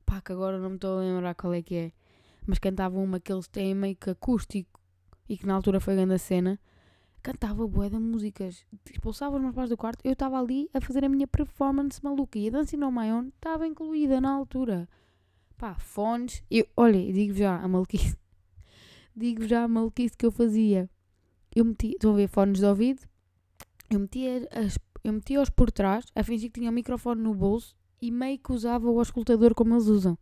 Pá, 0.05 0.19
que 0.19 0.33
agora 0.33 0.59
não 0.59 0.69
me 0.71 0.75
estou 0.75 0.99
a 0.99 1.01
lembrar 1.01 1.33
qual 1.33 1.53
é 1.53 1.61
que 1.61 1.75
é. 1.75 1.91
Mas 2.45 2.59
cantava 2.59 2.99
uma 2.99 3.19
que 3.19 3.31
eles 3.31 3.47
têm 3.47 3.73
meio 3.73 3.95
que 3.95 4.09
acústico 4.09 4.79
e 5.29 5.37
que 5.37 5.47
na 5.47 5.53
altura 5.53 5.79
foi 5.79 5.95
grande 5.95 6.13
a 6.13 6.17
cena. 6.17 6.59
Cantava 7.23 7.65
bué 7.65 7.89
de 7.89 7.97
músicas. 7.97 8.65
Expulsava 8.91 9.37
os 9.37 9.41
meus 9.41 9.55
pais 9.55 9.69
do 9.69 9.77
quarto. 9.77 10.01
Eu 10.03 10.11
estava 10.11 10.37
ali 10.37 10.69
a 10.73 10.81
fazer 10.81 11.05
a 11.05 11.09
minha 11.09 11.25
performance 11.25 12.03
maluca. 12.03 12.37
E 12.37 12.49
a 12.49 12.51
Dancing 12.51 12.83
on 12.83 12.91
My 12.91 13.11
Own 13.11 13.29
estava 13.29 13.65
incluída 13.65 14.19
na 14.19 14.31
altura. 14.31 14.89
Pá, 15.57 15.75
fones. 15.75 16.43
Eu, 16.49 16.67
olha, 16.75 17.11
digo 17.13 17.33
já 17.33 17.57
a 17.57 17.67
maluquice. 17.67 18.17
digo 19.15 19.47
já 19.47 19.63
a 19.63 19.67
maluquice 19.67 20.15
que 20.17 20.25
eu 20.25 20.31
fazia. 20.31 20.89
Eu 21.55 21.65
metia, 21.65 21.91
estão 21.91 22.11
a 22.11 22.15
ver 22.15 22.27
fones 22.27 22.59
de 22.59 22.65
ouvido? 22.65 23.01
Eu 23.89 23.99
metia 23.99 24.47
as 24.51 24.77
eu 25.05 25.13
metia-os 25.13 25.51
por 25.51 25.71
trás, 25.71 26.05
a 26.15 26.23
fingir 26.23 26.51
que 26.51 26.59
tinha 26.59 26.71
o 26.71 26.73
microfone 26.73 27.21
no 27.21 27.35
bolso 27.35 27.75
e 28.01 28.09
meio 28.09 28.39
que 28.39 28.51
usava 28.51 28.89
o 28.89 28.97
auscultador 28.97 29.53
como 29.53 29.75
eles 29.75 29.85
usam. 29.85 30.17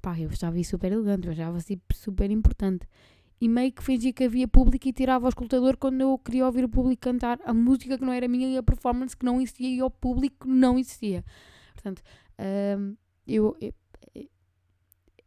Pá, 0.00 0.18
eu 0.18 0.30
achava 0.30 0.58
isso 0.58 0.70
super 0.70 0.90
elegante, 0.90 1.26
eu 1.26 1.32
achava 1.32 1.58
assim 1.58 1.78
super 1.92 2.30
importante. 2.30 2.88
E 3.38 3.46
meio 3.46 3.70
que 3.70 3.82
fingia 3.82 4.10
que 4.10 4.24
havia 4.24 4.48
público 4.48 4.88
e 4.88 4.92
tirava 4.94 5.24
o 5.24 5.26
auscultador 5.26 5.76
quando 5.76 6.00
eu 6.00 6.18
queria 6.18 6.46
ouvir 6.46 6.64
o 6.64 6.68
público 6.68 7.02
cantar 7.02 7.38
a 7.44 7.52
música 7.52 7.98
que 7.98 8.04
não 8.04 8.12
era 8.12 8.26
minha 8.26 8.48
e 8.48 8.56
a 8.56 8.62
performance 8.62 9.14
que 9.14 9.24
não 9.24 9.38
existia 9.38 9.68
e 9.68 9.82
o 9.82 9.90
público 9.90 10.48
não 10.48 10.78
existia. 10.78 11.22
Portanto, 11.74 12.02
hum, 12.78 12.96
eu, 13.26 13.54
eu, 13.60 13.74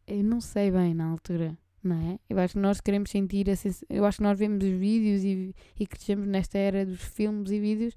eu 0.06 0.22
não 0.22 0.40
sei 0.40 0.70
bem 0.70 0.94
na 0.94 1.06
altura 1.06 1.56
não 1.84 1.96
é? 1.96 2.18
Eu 2.28 2.38
acho 2.38 2.54
que 2.54 2.60
nós 2.60 2.80
queremos 2.80 3.10
sentir, 3.10 3.48
a 3.50 3.54
sens... 3.54 3.84
eu 3.90 4.04
acho 4.04 4.18
que 4.18 4.22
nós 4.22 4.38
vemos 4.38 4.64
os 4.64 4.70
vídeos 4.70 5.22
e, 5.22 5.54
e 5.78 5.86
crescemos 5.86 6.26
nesta 6.26 6.56
era 6.58 6.84
dos 6.86 7.02
filmes 7.02 7.50
e 7.50 7.60
vídeos 7.60 7.94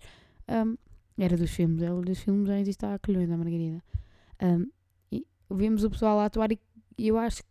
um, 0.49 0.77
era 1.17 1.37
dos 1.37 1.51
filmes, 1.51 1.81
era 1.81 1.95
dos 1.95 2.19
filmes 2.19 2.47
já 2.47 2.59
existe 2.59 2.85
há 2.85 2.99
colhões 2.99 3.29
da 3.29 3.37
Margarida. 3.37 3.81
Um, 4.41 4.69
e 5.11 5.25
vimos 5.49 5.83
o 5.83 5.89
pessoal 5.89 6.19
a 6.19 6.25
atuar 6.25 6.51
e, 6.51 6.59
eu 6.97 7.17
acho 7.17 7.41
que 7.41 7.49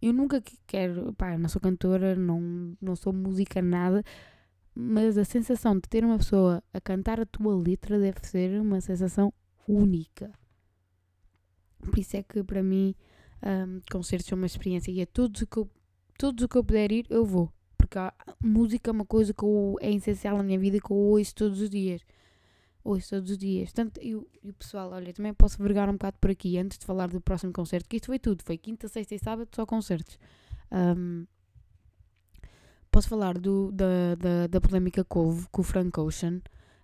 eu 0.00 0.12
nunca 0.12 0.42
quero, 0.66 1.12
pá, 1.14 1.36
não 1.36 1.48
sou 1.48 1.60
cantora, 1.60 2.14
não, 2.14 2.76
não 2.80 2.94
sou 2.94 3.12
música, 3.12 3.60
nada, 3.60 4.04
mas 4.74 5.18
a 5.18 5.24
sensação 5.24 5.74
de 5.74 5.88
ter 5.88 6.04
uma 6.04 6.18
pessoa 6.18 6.62
a 6.72 6.80
cantar 6.80 7.18
a 7.20 7.26
tua 7.26 7.56
letra 7.56 7.98
deve 7.98 8.20
ser 8.22 8.60
uma 8.60 8.80
sensação 8.80 9.32
única. 9.66 10.30
Por 11.80 11.98
isso 11.98 12.16
é 12.16 12.22
que 12.22 12.44
para 12.44 12.62
mim 12.62 12.94
um, 13.42 13.80
concertos 13.90 14.26
são 14.26 14.36
uma 14.36 14.46
experiência 14.46 14.90
e 14.90 15.02
a 15.02 15.06
todos 15.06 15.44
que 15.44 15.56
eu, 15.56 15.62
o 16.22 16.48
que 16.48 16.58
eu 16.58 16.64
puder 16.64 16.92
ir, 16.92 17.06
eu 17.10 17.24
vou. 17.24 17.52
Porque 17.76 17.98
a 17.98 18.12
música 18.42 18.90
é 18.90 18.92
uma 18.92 19.04
coisa 19.04 19.32
que 19.32 19.42
eu, 19.42 19.76
é 19.80 19.90
essencial 19.90 20.36
na 20.36 20.42
minha 20.42 20.58
vida 20.58 20.80
que 20.80 20.90
eu 20.90 20.96
ouço 20.96 21.34
todos 21.34 21.60
os 21.60 21.70
dias 21.70 22.02
ouço 22.88 23.10
todos 23.10 23.30
os 23.30 23.38
dias. 23.38 23.70
Portanto, 23.72 24.00
e 24.02 24.14
o 24.14 24.26
pessoal, 24.58 24.90
olha, 24.92 25.12
também 25.12 25.34
posso 25.34 25.62
vergar 25.62 25.88
um 25.88 25.92
bocado 25.92 26.16
por 26.20 26.30
aqui 26.30 26.58
antes 26.58 26.78
de 26.78 26.86
falar 26.86 27.08
do 27.08 27.20
próximo 27.20 27.52
concerto, 27.52 27.88
que 27.88 27.96
isto 27.96 28.06
foi 28.06 28.18
tudo, 28.18 28.42
foi 28.42 28.56
quinta, 28.56 28.88
sexta 28.88 29.14
e 29.14 29.18
sábado, 29.18 29.48
só 29.54 29.66
concertos. 29.66 30.18
Um, 30.72 31.26
posso 32.90 33.08
falar 33.08 33.38
do, 33.38 33.70
da, 33.72 34.14
da, 34.16 34.46
da 34.46 34.60
polémica 34.60 35.04
que 35.04 35.18
houve 35.18 35.46
com 35.50 35.60
o 35.60 35.64
Frank 35.64 35.98
Ocean. 36.00 36.40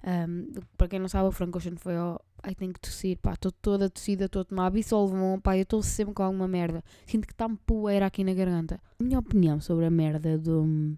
Um, 0.06 0.52
para 0.76 0.88
quem 0.88 0.98
não 0.98 1.08
sabe, 1.08 1.28
o 1.28 1.32
Frank 1.32 1.56
Ocean 1.56 1.76
foi 1.76 1.96
ao. 1.96 2.22
Ai, 2.46 2.54
tenho 2.54 2.74
que 2.74 2.80
tossir, 2.80 3.16
pá, 3.16 3.32
estou 3.32 3.50
toda 3.50 3.88
tossida, 3.88 4.26
estou 4.26 4.42
a 4.42 4.44
tomar 4.44 4.66
absolvon, 4.66 5.40
pá, 5.40 5.56
eu 5.56 5.62
estou 5.62 5.82
sempre 5.82 6.12
com 6.12 6.22
alguma 6.22 6.46
merda. 6.46 6.84
Sinto 7.06 7.26
que 7.26 7.32
está-me 7.32 7.56
poeira 7.64 8.04
aqui 8.04 8.22
na 8.22 8.34
garganta. 8.34 8.78
A 9.00 9.02
minha 9.02 9.18
opinião 9.18 9.62
sobre 9.62 9.86
a 9.86 9.90
merda 9.90 10.36
do 10.36 10.94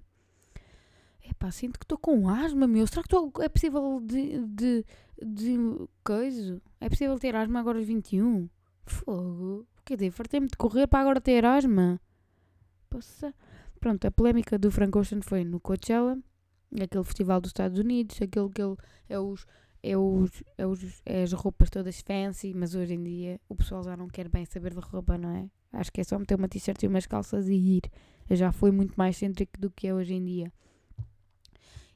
Epá, 1.24 1.52
sinto 1.52 1.78
que 1.78 1.84
estou 1.84 1.98
com 1.98 2.28
asma, 2.28 2.66
meu. 2.66 2.84
Será 2.88 3.02
que 3.02 3.08
tô, 3.08 3.30
é 3.40 3.48
possível 3.48 4.00
de, 4.02 4.40
de, 4.44 4.84
de 5.24 5.56
coisa? 6.02 6.60
É 6.80 6.88
possível 6.88 7.16
ter 7.16 7.36
asma 7.36 7.60
agora 7.60 7.78
aos 7.78 7.86
21? 7.86 8.48
Fogo. 8.84 9.64
quer 9.84 9.96
dizer, 9.96 10.10
fartei-me 10.10 10.48
de 10.48 10.56
correr 10.56 10.88
para 10.88 11.00
agora 11.00 11.20
ter 11.20 11.32
Erasma. 11.32 12.00
Poxa. 12.90 13.32
Pronto, 13.78 14.04
a 14.04 14.10
polémica 14.10 14.58
do 14.58 14.68
Frank 14.70 14.98
Ocean 14.98 15.20
foi 15.22 15.44
no 15.44 15.60
Coachella, 15.60 16.18
aquele 16.80 17.04
festival 17.04 17.40
dos 17.40 17.50
Estados 17.50 17.78
Unidos, 17.78 18.20
aquele 18.20 18.48
que 18.48 18.62
ele 18.62 18.76
é 19.08 19.18
os 19.18 19.46
é, 19.82 19.96
os, 19.96 20.42
é, 20.58 20.66
os, 20.66 21.02
é 21.04 21.22
as 21.22 21.32
roupas 21.32 21.70
todas 21.70 22.00
fancy, 22.00 22.52
mas 22.54 22.74
hoje 22.74 22.94
em 22.94 23.02
dia 23.02 23.40
o 23.48 23.54
pessoal 23.54 23.82
já 23.82 23.96
não 23.96 24.08
quer 24.08 24.28
bem 24.28 24.44
saber 24.44 24.74
de 24.74 24.80
roupa, 24.80 25.16
não 25.16 25.30
é? 25.30 25.48
Acho 25.72 25.92
que 25.92 26.00
é 26.00 26.04
só 26.04 26.18
meter 26.18 26.36
uma 26.36 26.48
t-shirt 26.48 26.82
e 26.82 26.86
umas 26.86 27.06
calças 27.06 27.48
e 27.48 27.54
ir. 27.54 27.90
Já 28.30 28.50
foi 28.52 28.70
muito 28.70 28.94
mais 28.96 29.16
cêntrico 29.16 29.60
do 29.60 29.70
que 29.70 29.86
é 29.86 29.94
hoje 29.94 30.14
em 30.14 30.24
dia. 30.24 30.52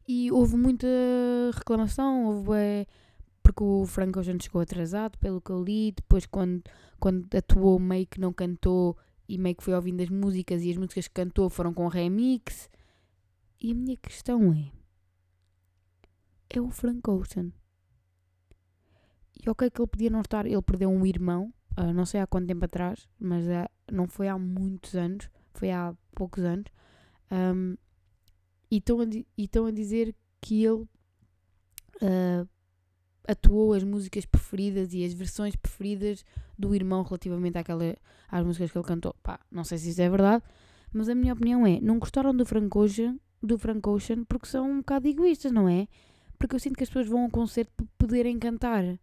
E 0.07 0.31
houve 0.33 0.57
muita 0.57 0.87
reclamação, 1.55 2.27
houve 2.27 2.53
é, 2.55 2.87
porque 3.43 3.63
o 3.63 3.87
Frank 3.87 4.19
Ocean 4.19 4.39
chegou 4.41 4.61
atrasado, 4.61 5.19
pelo 5.19 5.41
que 5.41 5.51
eu 5.51 5.63
li, 5.63 5.93
depois 5.93 6.27
quando, 6.27 6.63
quando 6.99 7.33
atuou 7.35 7.79
meio 7.79 8.07
que 8.07 8.21
não 8.21 8.33
cantou 8.33 8.97
e 9.29 9.39
meio 9.39 9.55
que 9.55 9.63
foi 9.63 9.75
ouvindo 9.75 10.03
as 10.03 10.09
músicas 10.09 10.63
e 10.63 10.71
as 10.71 10.77
músicas 10.77 11.09
que 11.09 11.15
cantou 11.15 11.49
foram 11.49 11.73
com 11.73 11.87
remix. 11.87 12.69
E 13.61 13.73
a 13.73 13.75
minha 13.75 13.97
questão 13.97 14.53
é, 14.53 14.71
é 16.49 16.61
o 16.61 16.71
Frank 16.71 17.09
Ocean. 17.09 17.53
E 19.45 19.49
ok 19.49 19.71
que 19.71 19.81
ele 19.81 19.89
podia 19.89 20.11
não 20.11 20.21
estar, 20.21 20.47
ele 20.47 20.63
perdeu 20.63 20.91
um 20.91 21.07
irmão, 21.07 21.53
uh, 21.79 21.93
não 21.93 22.05
sei 22.05 22.21
há 22.21 22.27
quanto 22.27 22.47
tempo 22.47 22.65
atrás, 22.65 23.09
mas 23.19 23.45
uh, 23.47 23.69
não 23.91 24.07
foi 24.07 24.29
há 24.29 24.39
muitos 24.39 24.95
anos, 24.95 25.31
foi 25.55 25.71
há 25.71 25.95
poucos 26.15 26.45
anos. 26.45 26.67
Um, 27.31 27.77
e 28.71 28.77
estão 28.77 29.65
a, 29.65 29.69
a 29.69 29.73
dizer 29.73 30.15
que 30.41 30.65
ele 30.65 30.83
uh, 32.03 32.49
atuou 33.27 33.73
as 33.73 33.85
músicas 33.85 34.25
preferidas 34.25 34.93
e 34.93 35.05
as 35.05 35.13
versões 35.13 35.57
preferidas 35.57 36.25
do 36.59 36.75
irmão 36.75 37.03
relativamente 37.03 37.59
àquela, 37.59 37.97
às 38.29 38.45
músicas 38.45 38.71
que 38.71 38.79
ele 38.79 38.87
cantou. 38.87 39.15
Pá, 39.23 39.41
não 39.51 39.65
sei 39.65 39.79
se 39.79 39.91
isso 39.91 40.03
é 40.03 40.09
verdade, 40.09 40.43
mas 40.93 41.09
a 41.09 41.15
minha 41.15 41.33
opinião 41.33 41.67
é: 41.67 41.81
não 41.81 41.99
gostaram 41.99 42.35
do 42.35 42.45
Frank 42.45 42.77
Ocean, 42.77 43.19
do 43.43 43.59
Frank 43.59 43.89
Ocean 43.89 44.25
porque 44.25 44.47
são 44.47 44.71
um 44.71 44.79
bocado 44.79 45.09
egoístas, 45.09 45.53
não 45.53 45.69
é? 45.69 45.89
Porque 46.39 46.55
eu 46.55 46.61
sinto 46.61 46.77
que 46.77 46.83
as 46.83 46.89
pessoas 46.89 47.07
vão 47.07 47.23
a 47.23 47.27
um 47.27 47.31
concerto 47.31 47.73
para 47.77 47.87
poderem 47.99 48.39
cantar, 48.39 48.99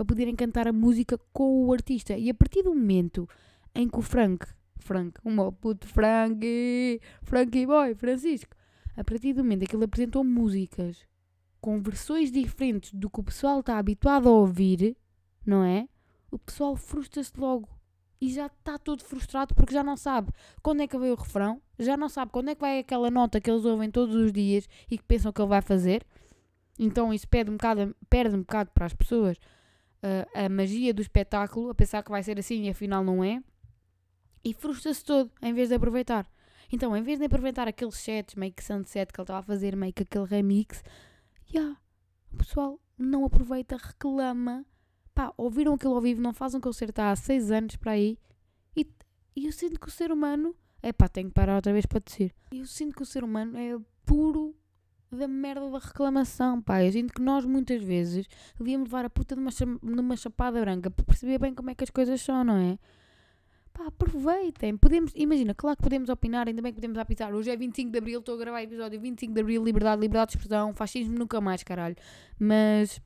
para 0.00 0.06
poderem 0.06 0.34
cantar 0.34 0.66
a 0.66 0.72
música 0.72 1.20
com 1.30 1.66
o 1.66 1.72
artista. 1.74 2.16
E 2.16 2.30
a 2.30 2.34
partir 2.34 2.62
do 2.62 2.70
momento 2.70 3.28
em 3.74 3.86
que 3.86 3.98
o 3.98 4.00
Frank, 4.00 4.46
Frank, 4.78 5.20
o 5.22 5.30
meu 5.30 5.52
puto 5.52 5.86
Frank, 5.86 6.98
Frankie 7.22 7.66
Boy, 7.66 7.94
Francisco, 7.94 8.56
a 8.96 9.04
partir 9.04 9.34
do 9.34 9.44
momento 9.44 9.64
em 9.64 9.66
que 9.66 9.76
ele 9.76 9.84
apresentou 9.84 10.24
músicas 10.24 11.06
com 11.60 11.82
versões 11.82 12.32
diferentes 12.32 12.94
do 12.94 13.10
que 13.10 13.20
o 13.20 13.22
pessoal 13.22 13.60
está 13.60 13.76
habituado 13.76 14.26
a 14.30 14.32
ouvir, 14.32 14.96
não 15.44 15.62
é? 15.62 15.86
O 16.30 16.38
pessoal 16.38 16.74
frustra-se 16.76 17.32
logo. 17.36 17.68
E 18.22 18.32
já 18.32 18.46
está 18.46 18.78
todo 18.78 19.04
frustrado 19.04 19.54
porque 19.54 19.74
já 19.74 19.84
não 19.84 19.98
sabe 19.98 20.32
quando 20.62 20.80
é 20.80 20.86
que 20.86 20.96
veio 20.96 21.12
o 21.12 21.16
refrão, 21.16 21.60
já 21.78 21.94
não 21.94 22.08
sabe 22.08 22.32
quando 22.32 22.48
é 22.48 22.54
que 22.54 22.62
vai 22.62 22.78
aquela 22.78 23.10
nota 23.10 23.38
que 23.38 23.50
eles 23.50 23.66
ouvem 23.66 23.90
todos 23.90 24.14
os 24.14 24.32
dias 24.32 24.66
e 24.90 24.96
que 24.96 25.04
pensam 25.04 25.30
que 25.30 25.42
ele 25.42 25.48
vai 25.48 25.60
fazer. 25.60 26.06
Então 26.78 27.12
isso 27.12 27.28
perde 27.28 27.50
um 27.50 27.58
bocado, 27.58 27.94
perde 28.08 28.34
um 28.34 28.40
bocado 28.40 28.70
para 28.72 28.86
as 28.86 28.94
pessoas 28.94 29.38
uh, 30.02 30.38
a 30.38 30.48
magia 30.48 30.92
do 30.92 31.02
espetáculo, 31.02 31.70
a 31.70 31.74
pensar 31.74 32.02
que 32.02 32.10
vai 32.10 32.22
ser 32.22 32.38
assim 32.38 32.64
e 32.64 32.70
afinal 32.70 33.04
não 33.04 33.22
é. 33.22 33.42
E 34.42 34.54
frustra-se 34.54 35.04
todo 35.04 35.30
em 35.42 35.52
vez 35.52 35.68
de 35.68 35.74
aproveitar. 35.74 36.26
Então, 36.72 36.96
em 36.96 37.02
vez 37.02 37.18
de 37.18 37.24
aproveitar 37.24 37.66
aqueles 37.66 37.96
sets, 37.96 38.34
meio 38.34 38.52
que 38.52 38.64
sunset 38.64 39.12
que 39.12 39.20
ele 39.20 39.24
estava 39.24 39.40
a 39.40 39.42
fazer, 39.42 39.76
meio 39.76 39.92
que 39.92 40.02
aquele 40.02 40.24
remix, 40.24 40.82
yeah, 41.52 41.76
o 42.32 42.36
pessoal 42.36 42.80
não 42.96 43.24
aproveita, 43.24 43.76
reclama. 43.76 44.64
Pá, 45.12 45.32
ouviram 45.36 45.74
aquilo 45.74 45.94
ao 45.94 46.00
vivo, 46.00 46.20
não 46.20 46.32
fazem 46.32 46.60
concerto 46.60 47.00
há 47.00 47.14
seis 47.16 47.50
anos 47.50 47.76
para 47.76 47.92
aí. 47.92 48.16
E, 48.76 48.86
e 49.34 49.46
eu 49.46 49.52
sinto 49.52 49.80
que 49.80 49.88
o 49.88 49.90
ser 49.90 50.12
humano. 50.12 50.54
É 50.82 50.92
pá, 50.92 51.08
tenho 51.08 51.28
que 51.28 51.34
parar 51.34 51.56
outra 51.56 51.72
vez 51.72 51.84
para 51.84 52.00
descer. 52.00 52.32
Eu 52.50 52.64
sinto 52.64 52.96
que 52.96 53.02
o 53.02 53.06
ser 53.06 53.22
humano 53.22 53.58
é 53.58 53.76
puro 54.06 54.56
da 55.10 55.26
merda 55.26 55.68
da 55.68 55.78
reclamação, 55.78 56.62
pá. 56.62 56.82
Eu 56.84 56.92
sinto 56.92 57.12
que 57.12 57.20
nós 57.20 57.44
muitas 57.44 57.82
vezes 57.82 58.26
devíamos 58.56 58.88
levar 58.88 59.04
a 59.04 59.10
puta 59.10 59.34
numa, 59.34 60.16
chapada 60.16 60.60
branca 60.60 60.90
para 60.90 61.04
perceber 61.04 61.38
bem 61.38 61.54
como 61.54 61.70
é 61.70 61.74
que 61.74 61.84
as 61.84 61.90
coisas 61.90 62.20
são, 62.20 62.44
não 62.44 62.56
é? 62.56 62.78
Pá, 63.72 63.86
aproveitem. 63.86 64.76
Podemos, 64.76 65.12
imagina, 65.14 65.54
claro 65.54 65.76
que 65.76 65.82
podemos 65.82 66.08
opinar, 66.08 66.46
ainda 66.46 66.62
bem 66.62 66.72
que 66.72 66.76
podemos 66.76 66.98
apitar. 66.98 67.34
Hoje 67.34 67.50
é 67.50 67.56
25 67.56 67.90
de 67.90 67.98
Abril, 67.98 68.20
estou 68.20 68.36
a 68.36 68.38
gravar 68.38 68.62
episódio 68.62 69.00
25 69.00 69.34
de 69.34 69.40
Abril, 69.40 69.64
liberdade, 69.64 70.00
liberdade 70.00 70.32
de 70.32 70.38
expressão, 70.38 70.72
fascismo 70.74 71.18
nunca 71.18 71.40
mais, 71.40 71.62
caralho. 71.64 71.96
Mas 72.38 73.00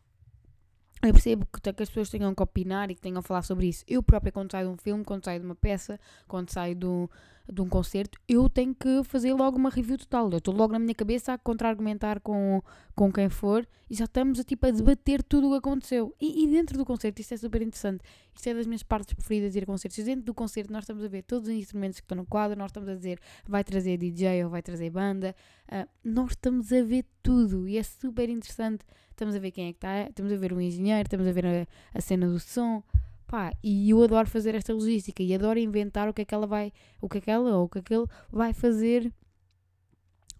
eu 1.03 1.13
percebo 1.13 1.47
que, 1.47 1.61
que 1.61 1.83
as 1.83 1.89
pessoas 1.89 2.09
tenham 2.09 2.35
que 2.35 2.43
opinar 2.43 2.91
e 2.91 2.95
que 2.95 3.01
tenham 3.01 3.19
a 3.19 3.23
falar 3.23 3.43
sobre 3.43 3.67
isso. 3.69 3.85
Eu 3.87 4.03
própria, 4.03 4.33
quando 4.33 4.53
saio 4.53 4.69
de 4.69 4.75
um 4.75 4.77
filme, 4.77 5.05
quando 5.05 5.25
saio 5.25 5.41
de 5.41 5.47
uma 5.47 5.55
peça, 5.55 6.01
quando 6.27 6.51
saio 6.51 6.77
um, 6.83 7.09
de 7.53 7.61
um 7.61 7.69
concerto, 7.69 8.19
eu 8.27 8.49
tenho 8.49 8.75
que 8.75 9.05
fazer 9.05 9.35
logo 9.35 9.59
uma 9.59 9.69
review 9.69 9.99
total. 9.99 10.31
Eu 10.31 10.39
estou 10.39 10.55
logo 10.55 10.73
na 10.73 10.79
minha 10.79 10.95
cabeça 10.95 11.35
a 11.35 11.39
contra-argumentar 11.39 12.21
com, 12.21 12.63
com 12.95 13.13
quem 13.13 13.29
for 13.29 13.67
e 13.89 13.95
já 13.95 14.05
estamos 14.07 14.41
a, 14.41 14.45
tipo, 14.45 14.67
a 14.67 14.71
debater 14.71 15.23
tudo 15.23 15.49
o 15.49 15.51
que 15.51 15.59
aconteceu. 15.59 16.15
E, 16.21 16.45
e, 16.45 16.49
dentro 16.49 16.79
do 16.79 16.85
concerto, 16.85 17.21
isto 17.21 17.35
é 17.35 17.37
super 17.37 17.61
interessante, 17.61 18.03
isto 18.35 18.47
é 18.49 18.55
das 18.55 18.67
minhas 18.67 18.83
partes 18.83 19.13
preferidas 19.13 19.55
ir 19.55 19.63
a 19.63 19.67
concertos. 19.67 19.99
E 19.99 20.05
dentro 20.05 20.25
do 20.25 20.33
concerto, 20.33 20.73
nós 20.73 20.85
estamos 20.85 21.05
a 21.05 21.09
ver 21.09 21.23
todos 21.23 21.49
os 21.49 21.55
instrumentos 21.55 22.01
que 22.01 22.05
estão 22.05 22.17
no 22.17 22.27
quadro, 22.27 22.59
nós 22.59 22.71
estamos 22.71 22.89
a 22.89 22.95
dizer 22.95 23.21
vai 23.47 23.63
trazer 23.63 23.99
DJ 23.99 24.45
ou 24.45 24.51
vai 24.51 24.63
trazer 24.63 24.89
banda, 24.91 25.37
uh, 25.71 25.89
nós 26.03 26.31
estamos 26.31 26.73
a 26.73 26.83
ver 26.83 27.05
tudo 27.23 27.69
e 27.69 27.77
é 27.77 27.83
super 27.83 28.29
interessante. 28.29 28.85
Estamos 29.11 29.37
a 29.37 29.39
ver 29.39 29.51
quem 29.51 29.69
é 29.69 29.73
que 29.73 29.77
está, 29.77 30.09
estamos 30.09 30.33
a 30.33 30.37
ver 30.37 30.53
o 30.53 30.61
engenheiro, 30.61 31.03
estamos 31.03 31.27
a 31.27 31.33
ver 31.33 31.47
a, 31.47 31.67
a 31.93 32.01
cena 32.01 32.27
do 32.27 32.41
som. 32.41 32.83
Pá, 33.27 33.53
e 33.63 33.91
eu 33.91 34.03
adoro 34.03 34.29
fazer 34.29 34.55
esta 34.55 34.73
logística 34.73 35.23
e 35.23 35.35
adoro 35.35 35.59
inventar 35.59 36.09
o 36.09 36.15
que 36.15 36.23
é 36.23 36.25
que 36.25 36.35
ela 36.35 36.47
vai, 36.47 36.73
o 37.01 37.09
que 37.09 37.19
é 37.19 37.21
que 37.21 37.31
ela 37.31 37.57
ou 37.57 37.65
o 37.65 37.69
que 37.69 37.79
é 37.79 37.83
que 37.83 37.95
ele 37.95 38.07
vai 38.31 38.53
fazer 38.53 39.13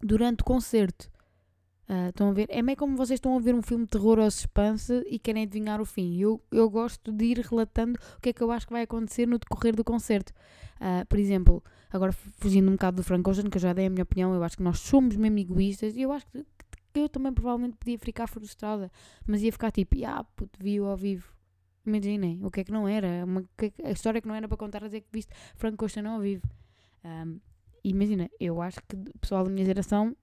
durante 0.03 0.43
o 0.43 0.45
concerto. 0.45 1.11
Uh, 1.89 2.09
estão 2.09 2.31
a 2.31 2.33
ver? 2.33 2.47
É 2.49 2.63
meio 2.63 2.79
como 2.79 2.97
vocês 2.97 3.19
estão 3.19 3.37
a 3.37 3.41
ver 3.41 3.55
um 3.55 3.61
filme 3.61 3.85
de 3.85 3.91
terror 3.91 4.19
ou 4.19 4.31
suspense 4.31 5.05
e 5.07 5.19
querem 5.19 5.43
adivinhar 5.43 5.81
o 5.81 5.85
fim. 5.85 6.19
Eu, 6.19 6.43
eu 6.51 6.69
gosto 6.71 7.13
de 7.13 7.25
ir 7.27 7.39
relatando 7.39 7.99
o 8.17 8.21
que 8.21 8.31
é 8.31 8.33
que 8.33 8.43
eu 8.43 8.51
acho 8.51 8.67
que 8.67 8.73
vai 8.73 8.83
acontecer 8.83 9.27
no 9.27 9.39
decorrer 9.39 9.77
do 9.77 9.85
concerto. 9.85 10.33
Uh, 10.77 11.07
por 11.07 11.19
exemplo, 11.19 11.63
agora 11.91 12.13
fugindo 12.13 12.69
um 12.69 12.73
bocado 12.73 12.99
do 12.99 13.03
Frank 13.03 13.29
Ocean, 13.29 13.51
que 13.51 13.59
eu 13.59 13.63
já 13.63 13.73
dei 13.73 13.87
a 13.87 13.91
minha 13.91 14.03
opinião, 14.03 14.35
eu 14.35 14.43
acho 14.43 14.57
que 14.57 14.63
nós 14.63 14.81
somos 14.81 15.17
mesmo 15.17 15.39
egoístas 15.39 15.95
e 15.95 16.03
eu 16.03 16.13
acho 16.13 16.27
que, 16.27 16.45
que 16.93 17.01
eu 17.01 17.09
também 17.09 17.33
provavelmente 17.33 17.77
podia 17.77 17.99
ficar 17.99 18.27
frustrada, 18.27 18.91
mas 19.27 19.43
ia 19.43 19.53
ficar 19.53 19.71
tipo, 19.71 19.95
ah, 20.07 20.25
puto, 20.37 20.59
vi-o 20.59 20.87
ao 20.87 20.97
vivo. 20.97 21.34
Imaginem, 21.87 22.41
o 22.43 22.51
que 22.51 22.61
é 22.61 22.65
que 22.65 22.73
não 22.73 22.89
era? 22.89 23.25
Uma, 23.25 23.45
a 23.85 23.91
história 23.91 24.21
que 24.21 24.29
não 24.29 24.35
era 24.35 24.49
para 24.49 24.57
contar 24.57 24.83
a 24.83 24.87
dizer 24.87 25.03
que 25.03 25.09
viste 25.13 25.33
Frank 25.55 25.83
Ocean 25.85 26.09
ao 26.09 26.21
vivo. 26.21 26.49
Um, 27.05 27.39
imagina, 27.83 28.31
eu 28.41 28.63
acho 28.63 28.81
que 28.89 28.97
o 28.97 29.19
pessoal 29.19 29.45
da 29.45 29.51
minha 29.51 29.65
geração 29.65 30.17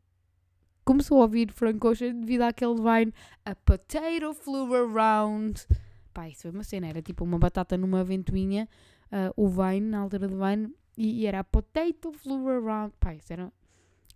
começou 0.84 1.20
a 1.20 1.22
ouvir 1.22 1.52
Frank 1.52 1.86
Ocean 1.86 2.16
devido 2.16 2.42
àquele 2.42 2.76
Vine 2.76 3.14
A 3.46 3.56
Potato 3.56 4.34
Flew 4.34 4.74
Around. 4.74 5.68
Pá, 6.14 6.28
isso 6.28 6.42
foi 6.42 6.52
uma 6.52 6.64
cena, 6.64 6.88
era 6.88 7.02
tipo 7.02 7.24
uma 7.24 7.38
batata 7.38 7.78
numa 7.78 8.04
ventoinha, 8.04 8.68
uh, 9.12 9.32
o 9.42 9.48
Vine, 9.48 9.82
na 9.82 10.00
altura 10.00 10.28
do 10.28 10.38
Vine, 10.38 10.74
e, 10.98 11.22
e, 11.22 11.26
era 11.26 11.40
A 11.40 11.44
Potato 11.44 12.12
Flew 12.12 12.50
Around. 12.50 12.94
Pá, 13.00 13.14
isso 13.14 13.32
era 13.32 13.54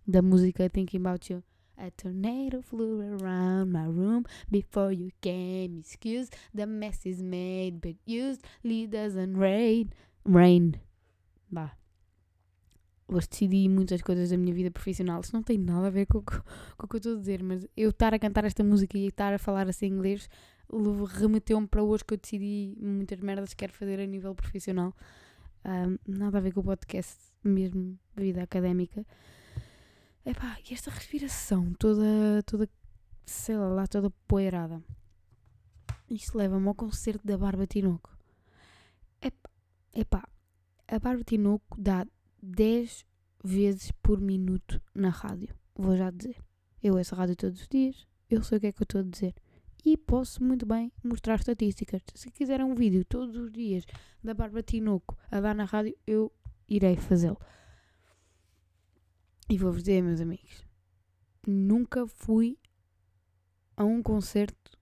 da 0.06 0.20
música 0.20 0.68
Thinking 0.68 0.98
About 0.98 1.32
You. 1.32 1.42
A 1.78 1.90
tornado 1.90 2.62
flew 2.62 3.00
around 3.00 3.72
my 3.72 3.84
room 3.84 4.24
before 4.50 4.92
you 4.92 5.10
came. 5.20 5.80
Excuse 5.80 6.30
the 6.54 6.66
mess 6.66 7.04
is 7.04 7.22
made, 7.22 7.80
but 7.80 7.96
usually 8.06 8.86
doesn't 8.86 9.36
rain. 9.36 9.90
Rain. 10.24 10.76
Bah. 11.50 11.76
Hoje 13.08 13.28
decidi 13.28 13.68
muitas 13.68 14.02
coisas 14.02 14.30
da 14.30 14.36
minha 14.36 14.54
vida 14.54 14.70
profissional. 14.70 15.20
Isso 15.20 15.34
não 15.34 15.42
tem 15.42 15.58
nada 15.58 15.86
a 15.86 15.90
ver 15.90 16.06
com, 16.06 16.22
com, 16.22 16.40
com 16.76 16.86
o 16.86 16.88
que 16.88 16.96
eu 16.96 16.98
estou 16.98 17.16
a 17.16 17.20
dizer, 17.20 17.42
mas 17.42 17.66
eu 17.76 17.90
estar 17.90 18.12
a 18.12 18.18
cantar 18.18 18.44
esta 18.44 18.64
música 18.64 18.98
e 18.98 19.06
estar 19.06 19.32
a 19.32 19.38
falar 19.38 19.68
assim 19.68 19.86
inglês 19.86 20.28
remeteu-me 21.18 21.66
para 21.66 21.82
hoje 21.82 22.04
que 22.04 22.14
eu 22.14 22.18
decidi 22.18 22.76
muitas 22.80 23.20
merdas 23.20 23.50
que 23.50 23.56
quero 23.56 23.72
fazer 23.72 24.00
a 24.00 24.06
nível 24.06 24.34
profissional. 24.34 24.92
Um, 25.64 25.98
nada 26.06 26.38
a 26.38 26.40
ver 26.40 26.52
com 26.52 26.60
o 26.60 26.64
podcast, 26.64 27.16
mesmo 27.42 27.98
vida 28.16 28.42
académica. 28.42 29.04
Epá, 30.26 30.58
e 30.68 30.74
esta 30.74 30.90
respiração 30.90 31.72
toda, 31.74 32.42
toda, 32.44 32.68
sei 33.24 33.56
lá, 33.56 33.86
toda 33.86 34.10
poeirada. 34.26 34.82
Isto 36.10 36.36
leva-me 36.36 36.66
ao 36.66 36.74
concerto 36.74 37.24
da 37.24 37.38
Barba 37.38 37.64
Tinoco. 37.64 38.10
Epá, 39.22 39.48
epá, 39.94 40.28
a 40.88 40.98
Barba 40.98 41.22
Tinoco 41.22 41.80
dá 41.80 42.04
10 42.42 43.06
vezes 43.44 43.92
por 44.02 44.20
minuto 44.20 44.82
na 44.92 45.10
rádio. 45.10 45.54
Vou 45.76 45.96
já 45.96 46.10
dizer. 46.10 46.42
Eu 46.82 46.96
ouço 46.96 47.14
a 47.14 47.18
rádio 47.18 47.36
todos 47.36 47.60
os 47.60 47.68
dias, 47.68 48.04
eu 48.28 48.42
sei 48.42 48.58
o 48.58 48.60
que 48.60 48.66
é 48.66 48.72
que 48.72 48.82
eu 48.82 48.84
estou 48.84 49.02
a 49.02 49.04
dizer. 49.04 49.32
E 49.84 49.96
posso 49.96 50.42
muito 50.42 50.66
bem 50.66 50.92
mostrar 51.04 51.36
estatísticas. 51.36 52.02
Se 52.16 52.32
quiserem 52.32 52.66
um 52.66 52.74
vídeo 52.74 53.04
todos 53.04 53.36
os 53.36 53.52
dias 53.52 53.84
da 54.24 54.34
Bárbara 54.34 54.64
Tinoco 54.64 55.16
a 55.30 55.38
dar 55.38 55.54
na 55.54 55.66
rádio, 55.66 55.96
eu 56.04 56.32
irei 56.68 56.96
fazê-lo. 56.96 57.38
E 59.48 59.56
vou-vos 59.56 59.82
dizer, 59.82 60.02
meus 60.02 60.20
amigos, 60.20 60.64
nunca 61.46 62.06
fui 62.06 62.58
a 63.76 63.84
um 63.84 64.02
concerto 64.02 64.76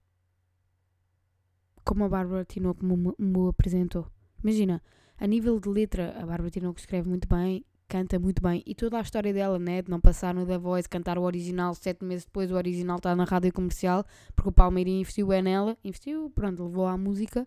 como 1.85 2.05
a 2.05 2.09
Bárbara 2.09 2.45
Tinoco 2.47 2.85
me, 2.85 3.13
me 3.19 3.49
apresentou. 3.49 4.11
Imagina, 4.43 4.83
a 5.19 5.27
nível 5.27 5.61
de 5.61 5.69
letra, 5.69 6.17
a 6.19 6.25
Bárbara 6.25 6.51
Tinoco 6.51 6.79
escreve 6.79 7.07
muito 7.07 7.29
bem, 7.29 7.63
canta 7.87 8.19
muito 8.19 8.43
bem. 8.43 8.63
E 8.65 8.75
toda 8.75 8.99
a 8.99 9.03
história 9.03 9.35
dela, 9.35 9.59
né, 9.59 9.83
de 9.83 9.91
não 9.91 10.01
passar 10.01 10.35
no 10.35 10.47
The 10.47 10.57
Voice, 10.57 10.89
cantar 10.89 11.19
o 11.19 11.23
original, 11.23 11.75
sete 11.75 12.03
meses 12.03 12.25
depois 12.25 12.51
o 12.51 12.55
original 12.55 12.97
está 12.97 13.15
na 13.15 13.25
rádio 13.25 13.53
comercial, 13.53 14.05
porque 14.35 14.49
o 14.49 14.53
Palmeirinho 14.53 15.03
investiu 15.03 15.31
é 15.31 15.43
nela, 15.43 15.77
investiu, 15.85 16.31
pronto, 16.35 16.65
levou 16.65 16.87
à 16.87 16.97
música. 16.97 17.47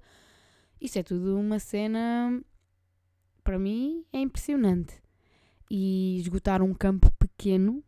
Isso 0.79 0.99
é 0.99 1.03
tudo 1.03 1.35
uma 1.35 1.57
cena, 1.57 2.39
para 3.43 3.57
mim, 3.57 4.05
é 4.13 4.19
impressionante. 4.19 5.01
E 5.69 6.17
esgotar 6.19 6.61
um 6.61 6.73
campo 6.73 7.11
pequeno 7.19 7.83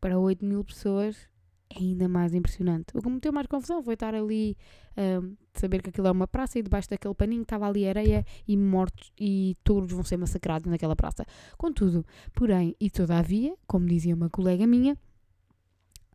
para 0.00 0.18
8 0.18 0.44
mil 0.44 0.64
pessoas 0.64 1.28
é 1.70 1.78
ainda 1.78 2.08
mais 2.08 2.34
impressionante. 2.34 2.86
O 2.94 3.00
que 3.00 3.08
me 3.08 3.32
mais 3.32 3.46
confusão 3.46 3.82
foi 3.82 3.94
estar 3.94 4.14
ali, 4.14 4.56
um, 4.96 5.34
saber 5.52 5.82
que 5.82 5.90
aquilo 5.90 6.06
é 6.06 6.10
uma 6.10 6.26
praça 6.26 6.58
e 6.58 6.62
debaixo 6.62 6.88
daquele 6.88 7.14
paninho 7.14 7.42
estava 7.42 7.66
ali 7.66 7.88
areia 7.88 8.24
e 8.46 8.56
mortos 8.56 9.12
e 9.18 9.56
touros 9.64 9.92
vão 9.92 10.04
ser 10.04 10.16
massacrados 10.16 10.70
naquela 10.70 10.94
praça. 10.94 11.24
Contudo, 11.56 12.04
porém, 12.32 12.76
e 12.80 12.90
todavia, 12.90 13.56
como 13.66 13.86
dizia 13.86 14.14
uma 14.14 14.30
colega 14.30 14.66
minha, 14.66 14.96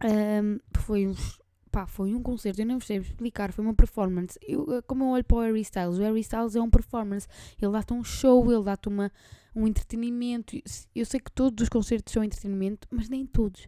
um, 0.04 0.60
foi 0.80 1.08
uns. 1.08 1.40
Pá, 1.72 1.86
foi 1.86 2.16
um 2.16 2.22
concerto, 2.22 2.62
eu 2.62 2.66
não 2.66 2.80
sei 2.80 2.98
explicar, 2.98 3.52
foi 3.52 3.64
uma 3.64 3.74
performance. 3.74 4.40
Eu, 4.42 4.82
como 4.88 5.04
eu 5.04 5.08
olho 5.10 5.24
para 5.24 5.38
o 5.38 5.42
Harry 5.42 5.62
Styles, 5.62 6.00
o 6.00 6.02
Harry 6.02 6.22
Styles 6.22 6.56
é 6.56 6.62
um 6.62 6.70
performance. 6.70 7.28
Ele 7.62 7.72
dá-te 7.72 7.94
um 7.94 8.04
show, 8.04 8.52
ele 8.52 8.64
dá-te 8.64 8.88
uma, 8.88 9.12
um 9.56 9.68
entretenimento. 9.68 10.58
Eu 10.96 11.06
sei 11.06 11.20
que 11.20 11.32
todos 11.32 11.62
os 11.62 11.70
concertos 11.70 12.12
são 12.12 12.24
entretenimento, 12.24 12.88
mas 12.92 13.08
nem 13.08 13.26
todos 13.26 13.68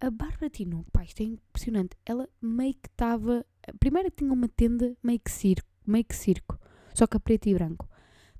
a 0.00 0.10
Bárbara 0.10 0.48
Tinoco, 0.48 0.90
pá, 0.90 1.04
isto 1.04 1.20
é 1.20 1.24
impressionante. 1.24 1.96
Ela 2.06 2.28
meio 2.40 2.72
que 2.74 2.88
estava. 2.88 3.44
Primeiro 3.78 4.10
tinha 4.10 4.32
uma 4.32 4.48
tenda 4.48 4.96
meio 5.02 5.20
que 5.20 5.30
circo, 5.30 5.68
meio 5.86 6.04
que 6.04 6.16
circo, 6.16 6.58
só 6.94 7.06
que 7.06 7.16
a 7.16 7.20
preto 7.20 7.48
e 7.48 7.54
branco. 7.54 7.86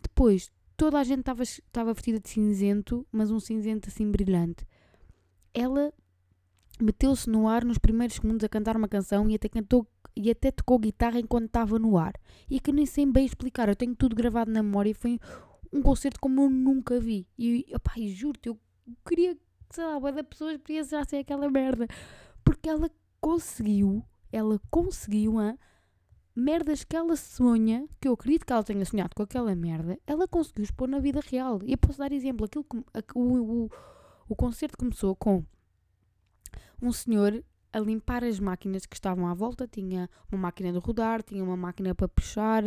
Depois, 0.02 0.50
toda 0.76 0.99
a 0.99 1.04
gente 1.04 1.20
estava 1.20 1.92
vestida 1.92 2.18
de 2.18 2.28
cinzento, 2.30 3.06
mas 3.12 3.30
um 3.30 3.38
cinzento 3.38 3.88
assim 3.88 4.10
brilhante. 4.10 4.66
Ela 5.52 5.92
meteu-se 6.82 7.28
no 7.28 7.49
ar 7.49 7.64
nos 7.64 7.78
primeiros 7.78 8.16
segundos 8.16 8.44
a 8.44 8.49
cantar 8.49 8.76
uma 8.76 8.88
canção 8.88 9.28
e 9.28 9.34
até 9.34 9.49
cantou 9.49 9.87
e 10.16 10.30
até 10.30 10.50
tocou 10.50 10.78
guitarra 10.78 11.20
enquanto 11.20 11.46
estava 11.46 11.78
no 11.78 11.96
ar. 11.96 12.14
E 12.49 12.58
que 12.60 12.72
nem 12.72 12.87
sei 12.87 13.06
bem 13.06 13.25
explicar, 13.25 13.68
eu 13.68 13.76
tenho 13.76 13.94
tudo 13.94 14.16
gravado 14.16 14.50
na 14.50 14.62
memória 14.62 14.90
e 14.90 14.94
foi 14.94 15.18
um 15.72 15.80
concerto 15.82 16.20
como 16.20 16.42
eu 16.42 16.50
nunca 16.50 16.99
vi. 16.99 17.26
E, 17.38 17.66
opá, 17.75 17.92
juro-te, 17.96 18.49
eu 18.49 18.58
queria 19.06 19.37
sei 19.70 19.84
lá, 19.84 19.99
boa 20.00 20.12
da 20.12 20.25
pessoas 20.25 20.58
ser 21.08 21.16
aquela 21.16 21.49
merda. 21.49 21.87
Porque 22.44 22.68
ela 22.68 22.90
conseguiu, 23.20 24.04
ela 24.32 24.60
conseguiu 24.70 25.38
a 25.38 25.56
merdas 26.34 26.84
que 26.84 26.96
ela 26.96 27.16
sonha, 27.16 27.87
que 28.00 28.08
eu 28.08 28.12
acredito 28.12 28.46
que 28.46 28.52
ela 28.52 28.64
tenha 28.64 28.84
sonhado 28.84 29.14
com 29.14 29.22
aquela 29.22 29.54
merda, 29.54 29.99
ela 30.06 30.26
conseguiu 30.26 30.64
expor 30.64 30.88
na 30.88 30.99
vida 30.99 31.20
real. 31.20 31.60
E 31.64 31.72
eu 31.72 31.78
posso 31.78 31.99
dar 31.99 32.12
exemplo, 32.12 32.46
aquilo 32.46 32.64
que, 32.64 32.76
o, 33.14 33.64
o, 33.64 33.70
o 34.28 34.37
concerto 34.37 34.78
começou 34.78 35.14
com 35.14 35.44
um 36.82 36.92
senhor 36.92 37.44
a 37.72 37.78
limpar 37.78 38.25
as 38.25 38.40
máquinas 38.40 38.87
que 38.87 38.96
estavam 38.96 39.26
à 39.26 39.34
volta, 39.34 39.66
tinha 39.66 40.08
uma 40.30 40.40
máquina 40.40 40.72
de 40.72 40.78
rodar, 40.78 41.22
tinha 41.22 41.42
uma 41.42 41.56
máquina 41.56 41.94
para 41.94 42.08
puxar, 42.08 42.64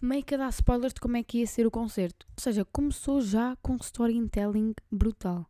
meio 0.00 0.24
que 0.24 0.34
a 0.34 0.38
dar 0.38 0.50
spoilers 0.50 0.94
de 0.94 1.00
como 1.00 1.16
é 1.16 1.22
que 1.22 1.38
ia 1.38 1.46
ser 1.46 1.66
o 1.66 1.70
concerto. 1.70 2.26
Ou 2.36 2.42
seja, 2.42 2.64
começou 2.64 3.20
já 3.20 3.56
com 3.62 3.76
storytelling 3.76 4.74
brutal 4.90 5.48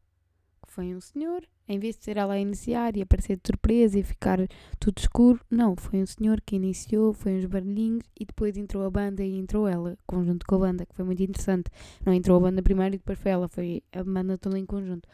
foi 0.75 0.93
um 0.93 1.01
senhor, 1.01 1.47
em 1.69 1.79
vez 1.79 1.97
de 1.97 2.05
ser 2.05 2.17
ela 2.17 2.35
a 2.35 2.39
iniciar 2.39 2.97
e 2.97 3.03
aparecer 3.03 3.37
de 3.37 3.43
surpresa 3.47 3.97
e 3.97 4.03
ficar 4.03 4.41
tudo 4.81 4.99
escuro, 4.99 5.41
não, 5.49 5.77
foi 5.77 6.03
um 6.03 6.07
senhor 6.07 6.41
que 6.41 6.57
iniciou, 6.57 7.13
foi 7.13 7.39
uns 7.39 7.45
barulhinhos 7.45 8.03
e 8.19 8.25
depois 8.25 8.57
entrou 8.57 8.85
a 8.85 8.91
banda 8.91 9.23
e 9.23 9.39
entrou 9.39 9.69
ela, 9.69 9.97
conjunto 10.05 10.45
com 10.45 10.57
a 10.57 10.59
banda, 10.59 10.85
que 10.85 10.93
foi 10.93 11.05
muito 11.05 11.23
interessante. 11.23 11.71
Não 12.05 12.13
entrou 12.13 12.37
a 12.39 12.41
banda 12.41 12.61
primeiro 12.61 12.97
e 12.97 12.99
depois 12.99 13.17
foi 13.17 13.31
ela, 13.31 13.47
foi 13.47 13.85
a 13.93 14.03
banda 14.03 14.37
toda 14.37 14.59
em 14.59 14.67
conjunto. 14.67 15.09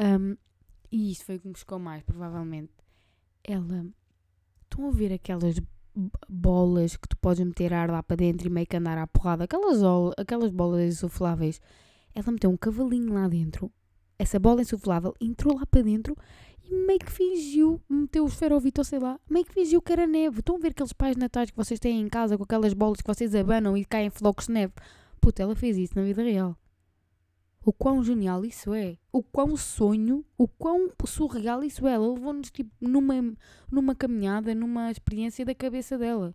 Um, 0.00 0.34
e 0.90 1.12
isso 1.12 1.24
foi 1.24 1.36
o 1.36 1.40
que 1.40 1.48
me 1.48 1.56
chocou 1.56 1.78
mais, 1.78 2.02
provavelmente. 2.02 2.72
Ela. 3.44 3.86
Estão 4.62 4.88
a 4.88 4.90
ver 4.90 5.12
aquelas 5.12 5.60
bolas 6.28 6.96
que 6.96 7.08
tu 7.08 7.16
podes 7.16 7.44
meter 7.44 7.72
ar 7.72 7.90
lá 7.90 8.02
para 8.02 8.16
dentro 8.16 8.46
e 8.46 8.50
meio 8.50 8.66
que 8.66 8.76
andar 8.76 8.98
à 8.98 9.06
porrada, 9.06 9.44
aquelas, 9.44 9.80
aquelas 10.16 10.50
bolas 10.50 10.94
insufláveis. 10.94 11.60
Ela 12.14 12.32
meteu 12.32 12.50
um 12.50 12.56
cavalinho 12.56 13.12
lá 13.12 13.28
dentro 13.28 13.72
essa 14.18 14.38
bola 14.38 14.62
insuflável 14.62 15.14
entrou 15.20 15.56
lá 15.56 15.66
para 15.66 15.82
dentro 15.82 16.16
e 16.64 16.74
meio 16.74 16.98
que 16.98 17.12
fingiu, 17.12 17.80
meteu 17.88 18.24
o 18.24 18.28
esferovite 18.28 18.80
ou 18.80 18.84
sei 18.84 18.98
lá, 18.98 19.20
meio 19.30 19.44
que 19.44 19.52
fingiu 19.52 19.80
que 19.80 19.92
era 19.92 20.06
neve. 20.06 20.40
Estão 20.40 20.56
a 20.56 20.58
ver 20.58 20.70
aqueles 20.70 20.92
pais 20.92 21.16
natais 21.16 21.50
que 21.50 21.56
vocês 21.56 21.78
têm 21.78 22.00
em 22.00 22.08
casa 22.08 22.36
com 22.36 22.44
aquelas 22.44 22.72
bolas 22.72 23.00
que 23.00 23.06
vocês 23.06 23.34
abanam 23.34 23.76
e 23.76 23.84
caem 23.84 24.10
flocos 24.10 24.46
de 24.46 24.52
neve? 24.52 24.72
Puta, 25.20 25.42
ela 25.42 25.54
fez 25.54 25.76
isso 25.76 25.92
na 25.94 26.02
vida 26.02 26.22
real. 26.22 26.56
O 27.66 27.72
quão 27.72 28.00
genial 28.00 28.44
isso 28.44 28.72
é. 28.72 28.96
O 29.12 29.24
quão 29.24 29.56
sonho, 29.56 30.24
o 30.38 30.46
quão 30.46 30.88
surreal 31.04 31.64
isso 31.64 31.84
é. 31.84 31.94
Ela 31.94 32.12
levou-nos 32.14 32.48
tipo 32.48 32.70
numa, 32.80 33.34
numa 33.68 33.92
caminhada, 33.92 34.54
numa 34.54 34.88
experiência 34.88 35.44
da 35.44 35.52
cabeça 35.52 35.98
dela. 35.98 36.32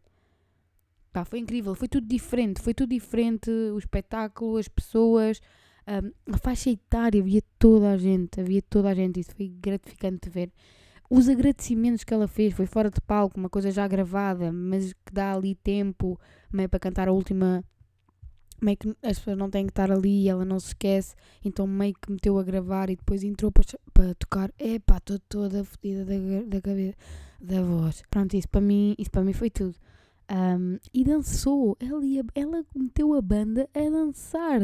Pá, 1.13 1.23
foi 1.23 1.39
incrível, 1.39 1.73
foi 1.73 1.87
tudo 1.87 2.05
diferente, 2.05 2.61
foi 2.61 2.73
tudo 2.73 2.89
diferente, 2.89 3.49
o 3.49 3.77
espetáculo, 3.77 4.57
as 4.57 4.67
pessoas, 4.67 5.39
um, 5.87 6.33
a 6.33 6.37
faixa 6.37 6.69
etária, 6.69 7.21
havia 7.21 7.41
toda 7.57 7.91
a 7.91 7.97
gente, 7.97 8.41
havia 8.41 8.61
toda 8.61 8.89
a 8.89 8.93
gente, 8.93 9.21
isso 9.21 9.33
foi 9.33 9.47
gratificante 9.47 10.27
de 10.27 10.29
ver. 10.29 10.51
Os 11.09 11.29
agradecimentos 11.29 12.03
que 12.03 12.13
ela 12.13 12.27
fez 12.27 12.53
foi 12.53 12.65
fora 12.65 12.89
de 12.89 12.99
palco, 12.99 13.39
uma 13.39 13.49
coisa 13.49 13.71
já 13.71 13.87
gravada, 13.87 14.51
mas 14.51 14.91
que 14.91 15.13
dá 15.13 15.33
ali 15.33 15.55
tempo 15.55 16.19
meio 16.51 16.67
para 16.67 16.79
cantar 16.79 17.07
a 17.07 17.13
última. 17.13 17.63
Meio 18.61 18.77
que 18.77 18.89
as 19.01 19.17
pessoas 19.17 19.37
não 19.37 19.49
têm 19.49 19.65
que 19.65 19.71
estar 19.71 19.91
ali 19.91 20.23
e 20.23 20.29
ela 20.29 20.45
não 20.45 20.59
se 20.59 20.67
esquece, 20.67 21.15
então 21.43 21.65
meio 21.65 21.93
que 21.93 22.11
meteu 22.11 22.37
a 22.37 22.43
gravar 22.43 22.89
e 22.89 22.95
depois 22.95 23.23
entrou 23.23 23.51
para, 23.51 23.65
para 23.93 24.15
tocar. 24.15 24.51
Epá, 24.59 24.97
estou 24.97 25.19
toda 25.27 25.63
fodida 25.63 26.05
da, 26.05 26.15
da 26.45 26.61
cabeça, 26.61 26.95
da 27.39 27.61
voz. 27.61 28.03
Pronto, 28.09 28.35
isso 28.35 28.47
para 28.47 28.61
mim, 28.61 28.95
isso 28.97 29.09
para 29.09 29.23
mim 29.23 29.33
foi 29.33 29.49
tudo. 29.49 29.75
Um, 30.31 30.77
e 30.93 31.03
dançou, 31.03 31.75
ela, 31.79 32.05
ia, 32.05 32.23
ela 32.35 32.63
meteu 32.75 33.13
a 33.15 33.21
banda 33.21 33.67
a 33.73 33.89
dançar 33.89 34.61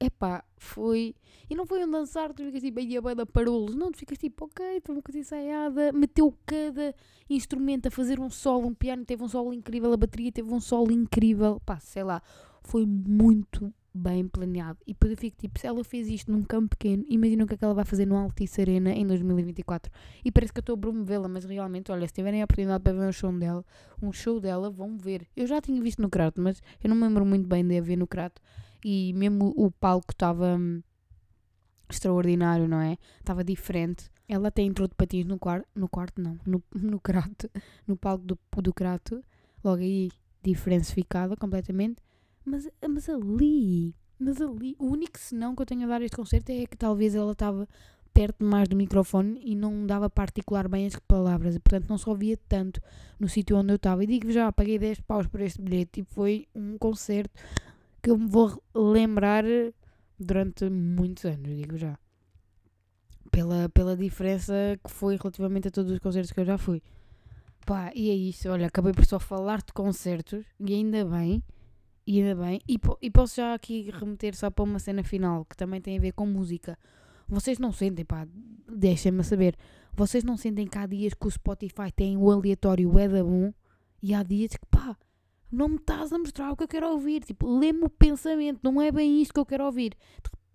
epá, 0.00 0.42
foi. 0.56 1.14
E 1.48 1.54
não 1.54 1.66
foi 1.66 1.84
um 1.84 1.90
dançar, 1.90 2.32
tu 2.32 2.42
ficas 2.44 2.62
tipo, 2.62 2.80
aí 2.80 2.96
a 2.96 3.02
banda 3.02 3.26
parolos. 3.26 3.74
Não, 3.74 3.92
tu 3.92 3.98
ficas 3.98 4.16
tipo, 4.16 4.46
ok, 4.46 4.80
foi 4.82 4.94
uma 4.94 5.02
coisa 5.02 5.18
ensaiada. 5.18 5.92
Meteu 5.92 6.34
cada 6.46 6.94
instrumento 7.28 7.86
a 7.86 7.90
fazer 7.90 8.18
um 8.18 8.30
solo. 8.30 8.66
Um 8.66 8.74
piano 8.74 9.04
teve 9.04 9.22
um 9.22 9.28
solo 9.28 9.52
incrível, 9.52 9.92
a 9.92 9.96
bateria 9.96 10.32
teve 10.32 10.52
um 10.52 10.60
solo 10.60 10.90
incrível. 10.90 11.60
Pá, 11.66 11.78
sei 11.78 12.02
lá, 12.02 12.22
foi 12.62 12.86
muito 12.86 13.72
bem 13.92 14.26
planeado. 14.28 14.78
E 14.86 14.92
depois 14.92 15.12
eu 15.12 15.18
fico 15.18 15.36
tipo, 15.36 15.58
se 15.58 15.66
ela 15.66 15.82
fez 15.82 16.08
isto 16.08 16.30
num 16.30 16.42
campo 16.42 16.70
pequeno, 16.70 17.04
imagina 17.08 17.44
o 17.44 17.46
que 17.46 17.54
é 17.54 17.56
que 17.56 17.64
ela 17.64 17.74
vai 17.74 17.84
fazer 17.84 18.06
no 18.06 18.16
Altice 18.16 18.60
Arena 18.60 18.92
em 18.92 19.06
2024. 19.06 19.90
E 20.24 20.30
parece 20.30 20.52
que 20.52 20.58
eu 20.58 20.62
estou 20.62 20.74
a 20.74 20.78
promovê-la, 20.78 21.28
mas 21.28 21.44
realmente, 21.44 21.90
olha, 21.90 22.06
se 22.06 22.14
tiverem 22.14 22.40
a 22.40 22.44
oportunidade 22.44 22.82
para 22.82 22.92
ver 22.92 23.08
um 23.08 23.12
show 23.12 23.32
dela, 23.32 23.64
um 24.00 24.12
show 24.12 24.40
dela, 24.40 24.70
vão 24.70 24.96
ver. 24.96 25.26
Eu 25.36 25.46
já 25.46 25.60
tinha 25.60 25.82
visto 25.82 26.00
no 26.00 26.08
Crato, 26.08 26.40
mas 26.40 26.62
eu 26.82 26.88
não 26.88 26.96
me 26.96 27.02
lembro 27.02 27.26
muito 27.26 27.48
bem 27.48 27.66
de 27.66 27.78
a 27.78 27.82
ver 27.82 27.96
no 27.96 28.06
Crato 28.06 28.40
e 28.84 29.12
mesmo 29.14 29.52
o 29.56 29.70
palco 29.70 30.12
estava 30.12 30.56
hum, 30.56 30.82
extraordinário, 31.88 32.68
não 32.68 32.80
é? 32.80 32.96
Estava 33.18 33.42
diferente. 33.42 34.10
Ela 34.28 34.48
até 34.48 34.62
entrou 34.62 34.86
de 34.86 34.94
patins 34.94 35.24
no 35.24 35.38
quarto, 35.38 35.66
no 35.74 35.88
quarto 35.88 36.22
não, 36.22 36.38
no, 36.46 36.62
no 36.72 37.00
crato, 37.00 37.50
no 37.86 37.96
palco 37.96 38.24
do, 38.24 38.38
do 38.62 38.72
crato, 38.72 39.24
logo 39.62 39.82
aí 39.82 40.10
diferencificada 40.42 41.36
completamente, 41.36 42.00
mas, 42.50 42.68
mas 42.88 43.08
ali, 43.08 43.94
mas 44.18 44.40
ali, 44.40 44.74
o 44.78 44.86
único 44.86 45.18
senão 45.18 45.54
que 45.54 45.62
eu 45.62 45.66
tenho 45.66 45.84
a 45.84 45.86
dar 45.86 46.00
a 46.00 46.04
este 46.04 46.16
concerto 46.16 46.50
é 46.50 46.66
que 46.66 46.76
talvez 46.76 47.14
ela 47.14 47.32
estava 47.32 47.68
perto 48.12 48.44
mais 48.44 48.68
do 48.68 48.76
microfone 48.76 49.40
e 49.44 49.54
não 49.54 49.86
dava 49.86 50.10
para 50.10 50.24
articular 50.24 50.68
bem 50.68 50.86
as 50.86 50.96
palavras, 50.96 51.54
e 51.54 51.60
portanto 51.60 51.88
não 51.88 51.96
só 51.96 52.10
ouvia 52.10 52.36
tanto 52.48 52.80
no 53.18 53.28
sítio 53.28 53.56
onde 53.56 53.72
eu 53.72 53.76
estava. 53.76 54.02
E 54.02 54.06
digo 54.06 54.30
já, 54.32 54.50
paguei 54.50 54.78
10 54.78 55.00
paus 55.00 55.26
por 55.26 55.40
este 55.40 55.62
bilhete 55.62 56.00
e 56.00 56.04
foi 56.04 56.48
um 56.54 56.76
concerto 56.76 57.40
que 58.02 58.10
eu 58.10 58.18
me 58.18 58.26
vou 58.26 58.62
lembrar 58.74 59.44
durante 60.18 60.68
muitos 60.68 61.24
anos, 61.24 61.56
digo 61.56 61.78
já. 61.78 61.98
Pela, 63.30 63.68
pela 63.68 63.96
diferença 63.96 64.52
que 64.84 64.90
foi 64.90 65.16
relativamente 65.16 65.68
a 65.68 65.70
todos 65.70 65.92
os 65.92 66.00
concertos 66.00 66.32
que 66.32 66.40
eu 66.40 66.44
já 66.44 66.58
fui. 66.58 66.82
Pá, 67.64 67.92
e 67.94 68.10
é 68.10 68.14
isso. 68.14 68.48
Olha, 68.48 68.66
acabei 68.66 68.92
por 68.92 69.06
só 69.06 69.20
falar 69.20 69.62
de 69.62 69.72
concertos 69.72 70.44
e 70.58 70.74
ainda 70.74 71.04
bem. 71.04 71.42
E 72.10 72.20
ainda 72.20 72.42
bem. 72.42 72.60
E, 72.68 72.76
e 73.02 73.08
posso 73.08 73.36
já 73.36 73.54
aqui 73.54 73.88
remeter 73.88 74.34
só 74.34 74.50
para 74.50 74.64
uma 74.64 74.80
cena 74.80 75.04
final 75.04 75.44
que 75.44 75.56
também 75.56 75.80
tem 75.80 75.96
a 75.96 76.00
ver 76.00 76.10
com 76.10 76.26
música. 76.26 76.76
Vocês 77.28 77.56
não 77.60 77.70
sentem, 77.70 78.04
pá, 78.04 78.26
deixem-me 78.68 79.22
saber. 79.22 79.54
Vocês 79.94 80.24
não 80.24 80.36
sentem 80.36 80.66
que 80.66 80.76
há 80.76 80.86
dias 80.86 81.14
que 81.14 81.28
o 81.28 81.30
Spotify 81.30 81.92
tem 81.94 82.16
o 82.16 82.28
aleatório 82.28 82.98
é 82.98 83.06
da 83.06 83.22
bom 83.22 83.54
e 84.02 84.12
há 84.12 84.24
dias 84.24 84.56
que, 84.56 84.66
pá, 84.68 84.96
não 85.52 85.68
me 85.68 85.76
estás 85.76 86.12
a 86.12 86.18
mostrar 86.18 86.50
o 86.50 86.56
que 86.56 86.64
eu 86.64 86.68
quero 86.68 86.88
ouvir. 86.88 87.22
Tipo, 87.22 87.46
lê-me 87.46 87.84
o 87.84 87.88
pensamento, 87.88 88.58
não 88.64 88.82
é 88.82 88.90
bem 88.90 89.22
isto 89.22 89.32
que 89.32 89.38
eu 89.38 89.46
quero 89.46 89.64
ouvir. 89.66 89.96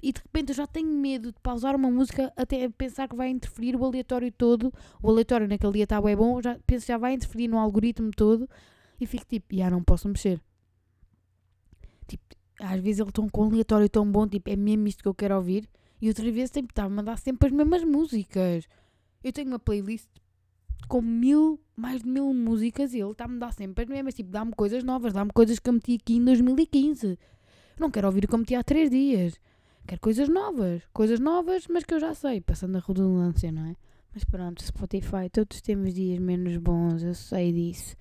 E 0.03 0.11
de 0.11 0.19
repente 0.19 0.49
eu 0.49 0.55
já 0.55 0.67
tenho 0.67 0.89
medo 0.89 1.31
de 1.31 1.39
pausar 1.39 1.73
uma 1.73 1.89
música 1.89 2.33
até 2.35 2.67
pensar 2.67 3.07
que 3.07 3.15
vai 3.15 3.29
interferir 3.29 3.77
o 3.77 3.85
aleatório 3.85 4.29
todo. 4.29 4.73
O 5.01 5.09
aleatório 5.09 5.47
naquele 5.47 5.71
dia 5.71 5.83
está 5.83 6.01
bem 6.01 6.17
bom, 6.17 6.41
já 6.41 6.59
penso 6.67 6.85
já 6.85 6.97
vai 6.97 7.13
interferir 7.13 7.47
no 7.47 7.57
algoritmo 7.57 8.11
todo 8.11 8.45
e 8.99 9.05
fico 9.05 9.25
tipo, 9.25 9.55
já 9.55 9.69
não 9.69 9.81
posso 9.81 10.09
mexer. 10.09 10.41
Tipo, 12.07 12.23
às 12.59 12.79
vezes 12.79 12.99
ele 12.99 13.11
tão 13.11 13.29
com 13.29 13.43
um 13.43 13.49
aleatório 13.49 13.89
tão 13.89 14.09
bom, 14.09 14.27
tipo, 14.27 14.49
é 14.49 14.55
mesmo 14.55 14.87
isto 14.87 15.03
que 15.03 15.07
eu 15.07 15.13
quero 15.13 15.35
ouvir. 15.35 15.67
E 16.01 16.07
outra 16.07 16.29
vez 16.31 16.51
sempre 16.51 16.71
está 16.71 16.83
a 16.83 16.89
mandar 16.89 17.17
sempre 17.17 17.47
as 17.47 17.53
mesmas 17.53 17.83
músicas. 17.83 18.67
Eu 19.23 19.31
tenho 19.33 19.47
uma 19.47 19.59
playlist 19.59 20.07
com 20.87 21.01
mil, 21.01 21.59
mais 21.75 22.01
de 22.03 22.09
mil 22.09 22.33
músicas 22.33 22.93
e 22.93 22.99
ele 22.99 23.11
está 23.11 23.25
a 23.25 23.27
dar 23.27 23.53
sempre 23.53 23.83
as 23.83 23.89
mesmas. 23.89 24.13
Tipo, 24.13 24.29
dá-me 24.29 24.51
coisas 24.53 24.83
novas, 24.83 25.13
dá-me 25.13 25.31
coisas 25.31 25.59
que 25.59 25.69
eu 25.69 25.73
meti 25.73 25.95
aqui 25.95 26.17
em 26.17 26.23
2015. 26.23 27.07
Eu 27.07 27.17
não 27.79 27.89
quero 27.89 28.07
ouvir 28.07 28.25
o 28.25 28.27
que 28.27 28.35
eu 28.35 28.39
meti 28.39 28.55
há 28.55 28.63
três 28.63 28.89
dias. 28.89 29.39
Quero 29.87 30.01
coisas 30.01 30.29
novas. 30.29 30.83
Coisas 30.93 31.19
novas, 31.19 31.67
mas 31.67 31.83
que 31.83 31.93
eu 31.93 31.99
já 31.99 32.13
sei. 32.13 32.41
Passando 32.41 32.77
a 32.77 32.79
redundância, 32.79 33.51
não 33.51 33.65
é? 33.65 33.75
Mas 34.13 34.23
pronto, 34.23 34.63
Spotify, 34.63 35.29
todos 35.31 35.59
temos 35.61 35.93
dias 35.93 36.19
menos 36.19 36.55
bons, 36.57 37.03
eu 37.03 37.13
sei 37.13 37.51
disso. 37.51 37.97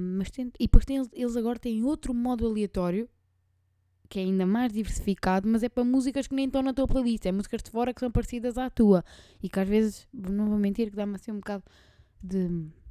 Mas 0.00 0.30
tem, 0.30 0.50
e 0.58 0.64
depois 0.64 0.84
tem, 0.84 1.02
eles 1.12 1.36
agora 1.36 1.58
têm 1.58 1.84
outro 1.84 2.14
modo 2.14 2.46
aleatório 2.46 3.08
que 4.08 4.18
é 4.18 4.22
ainda 4.22 4.46
mais 4.46 4.72
diversificado, 4.72 5.46
mas 5.46 5.62
é 5.62 5.68
para 5.68 5.84
músicas 5.84 6.26
que 6.26 6.34
nem 6.34 6.46
estão 6.46 6.62
na 6.62 6.72
tua 6.72 6.88
playlist, 6.88 7.26
é 7.26 7.32
músicas 7.32 7.62
de 7.62 7.70
fora 7.70 7.92
que 7.92 8.00
são 8.00 8.10
parecidas 8.10 8.56
à 8.56 8.70
tua 8.70 9.04
e 9.42 9.48
que 9.48 9.60
às 9.60 9.68
vezes, 9.68 10.08
não 10.12 10.46
vou 10.46 10.58
mentir, 10.58 10.90
que 10.90 10.96
dá-me 10.96 11.14
assim 11.16 11.30
um 11.30 11.36
bocado 11.36 11.62
de. 12.22 12.48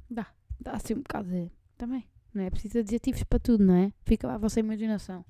dá, 0.08 0.26
dá 0.60 0.72
assim 0.72 0.94
um 0.94 1.02
bocado 1.02 1.28
de. 1.28 1.50
também, 1.76 2.08
não 2.32 2.44
é? 2.44 2.50
Precisa 2.50 2.74
de 2.74 2.80
adjetivos 2.80 3.24
para 3.24 3.40
tudo, 3.40 3.64
não 3.64 3.74
é? 3.74 3.92
Fica 4.04 4.28
lá 4.28 4.34
a 4.34 4.38
vossa 4.38 4.60
imaginação. 4.60 5.24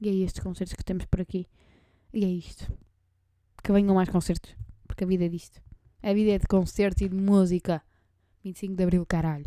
E 0.00 0.08
é 0.08 0.12
estes 0.12 0.42
concertos 0.42 0.74
que 0.74 0.84
temos 0.84 1.06
por 1.06 1.20
aqui. 1.20 1.46
E 2.12 2.24
é 2.24 2.28
isto. 2.28 2.70
Que 3.62 3.72
venham 3.72 3.94
mais 3.94 4.08
concertos, 4.08 4.54
porque 4.86 5.04
a 5.04 5.06
vida 5.06 5.24
é 5.24 5.28
disto. 5.28 5.62
A 6.02 6.12
vida 6.12 6.32
é 6.32 6.38
de 6.38 6.46
concertos 6.46 7.02
e 7.02 7.08
de 7.08 7.14
música. 7.14 7.82
25 8.42 8.74
de 8.74 8.82
Abril, 8.82 9.06
caralho. 9.06 9.46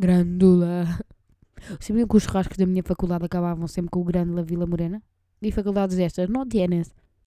Grandula. 0.00 0.84
Sabiam 1.80 2.06
que 2.06 2.16
os 2.16 2.22
churrascos 2.22 2.56
da 2.56 2.66
minha 2.66 2.82
faculdade 2.82 3.24
acabavam 3.24 3.66
sempre 3.66 3.90
com 3.90 4.00
o 4.00 4.04
Grande 4.04 4.32
La 4.32 4.42
Vila 4.42 4.66
Morena? 4.66 5.02
E 5.42 5.52
faculdades 5.52 5.98
estas, 5.98 6.28
não 6.28 6.46
tienes. 6.46 6.94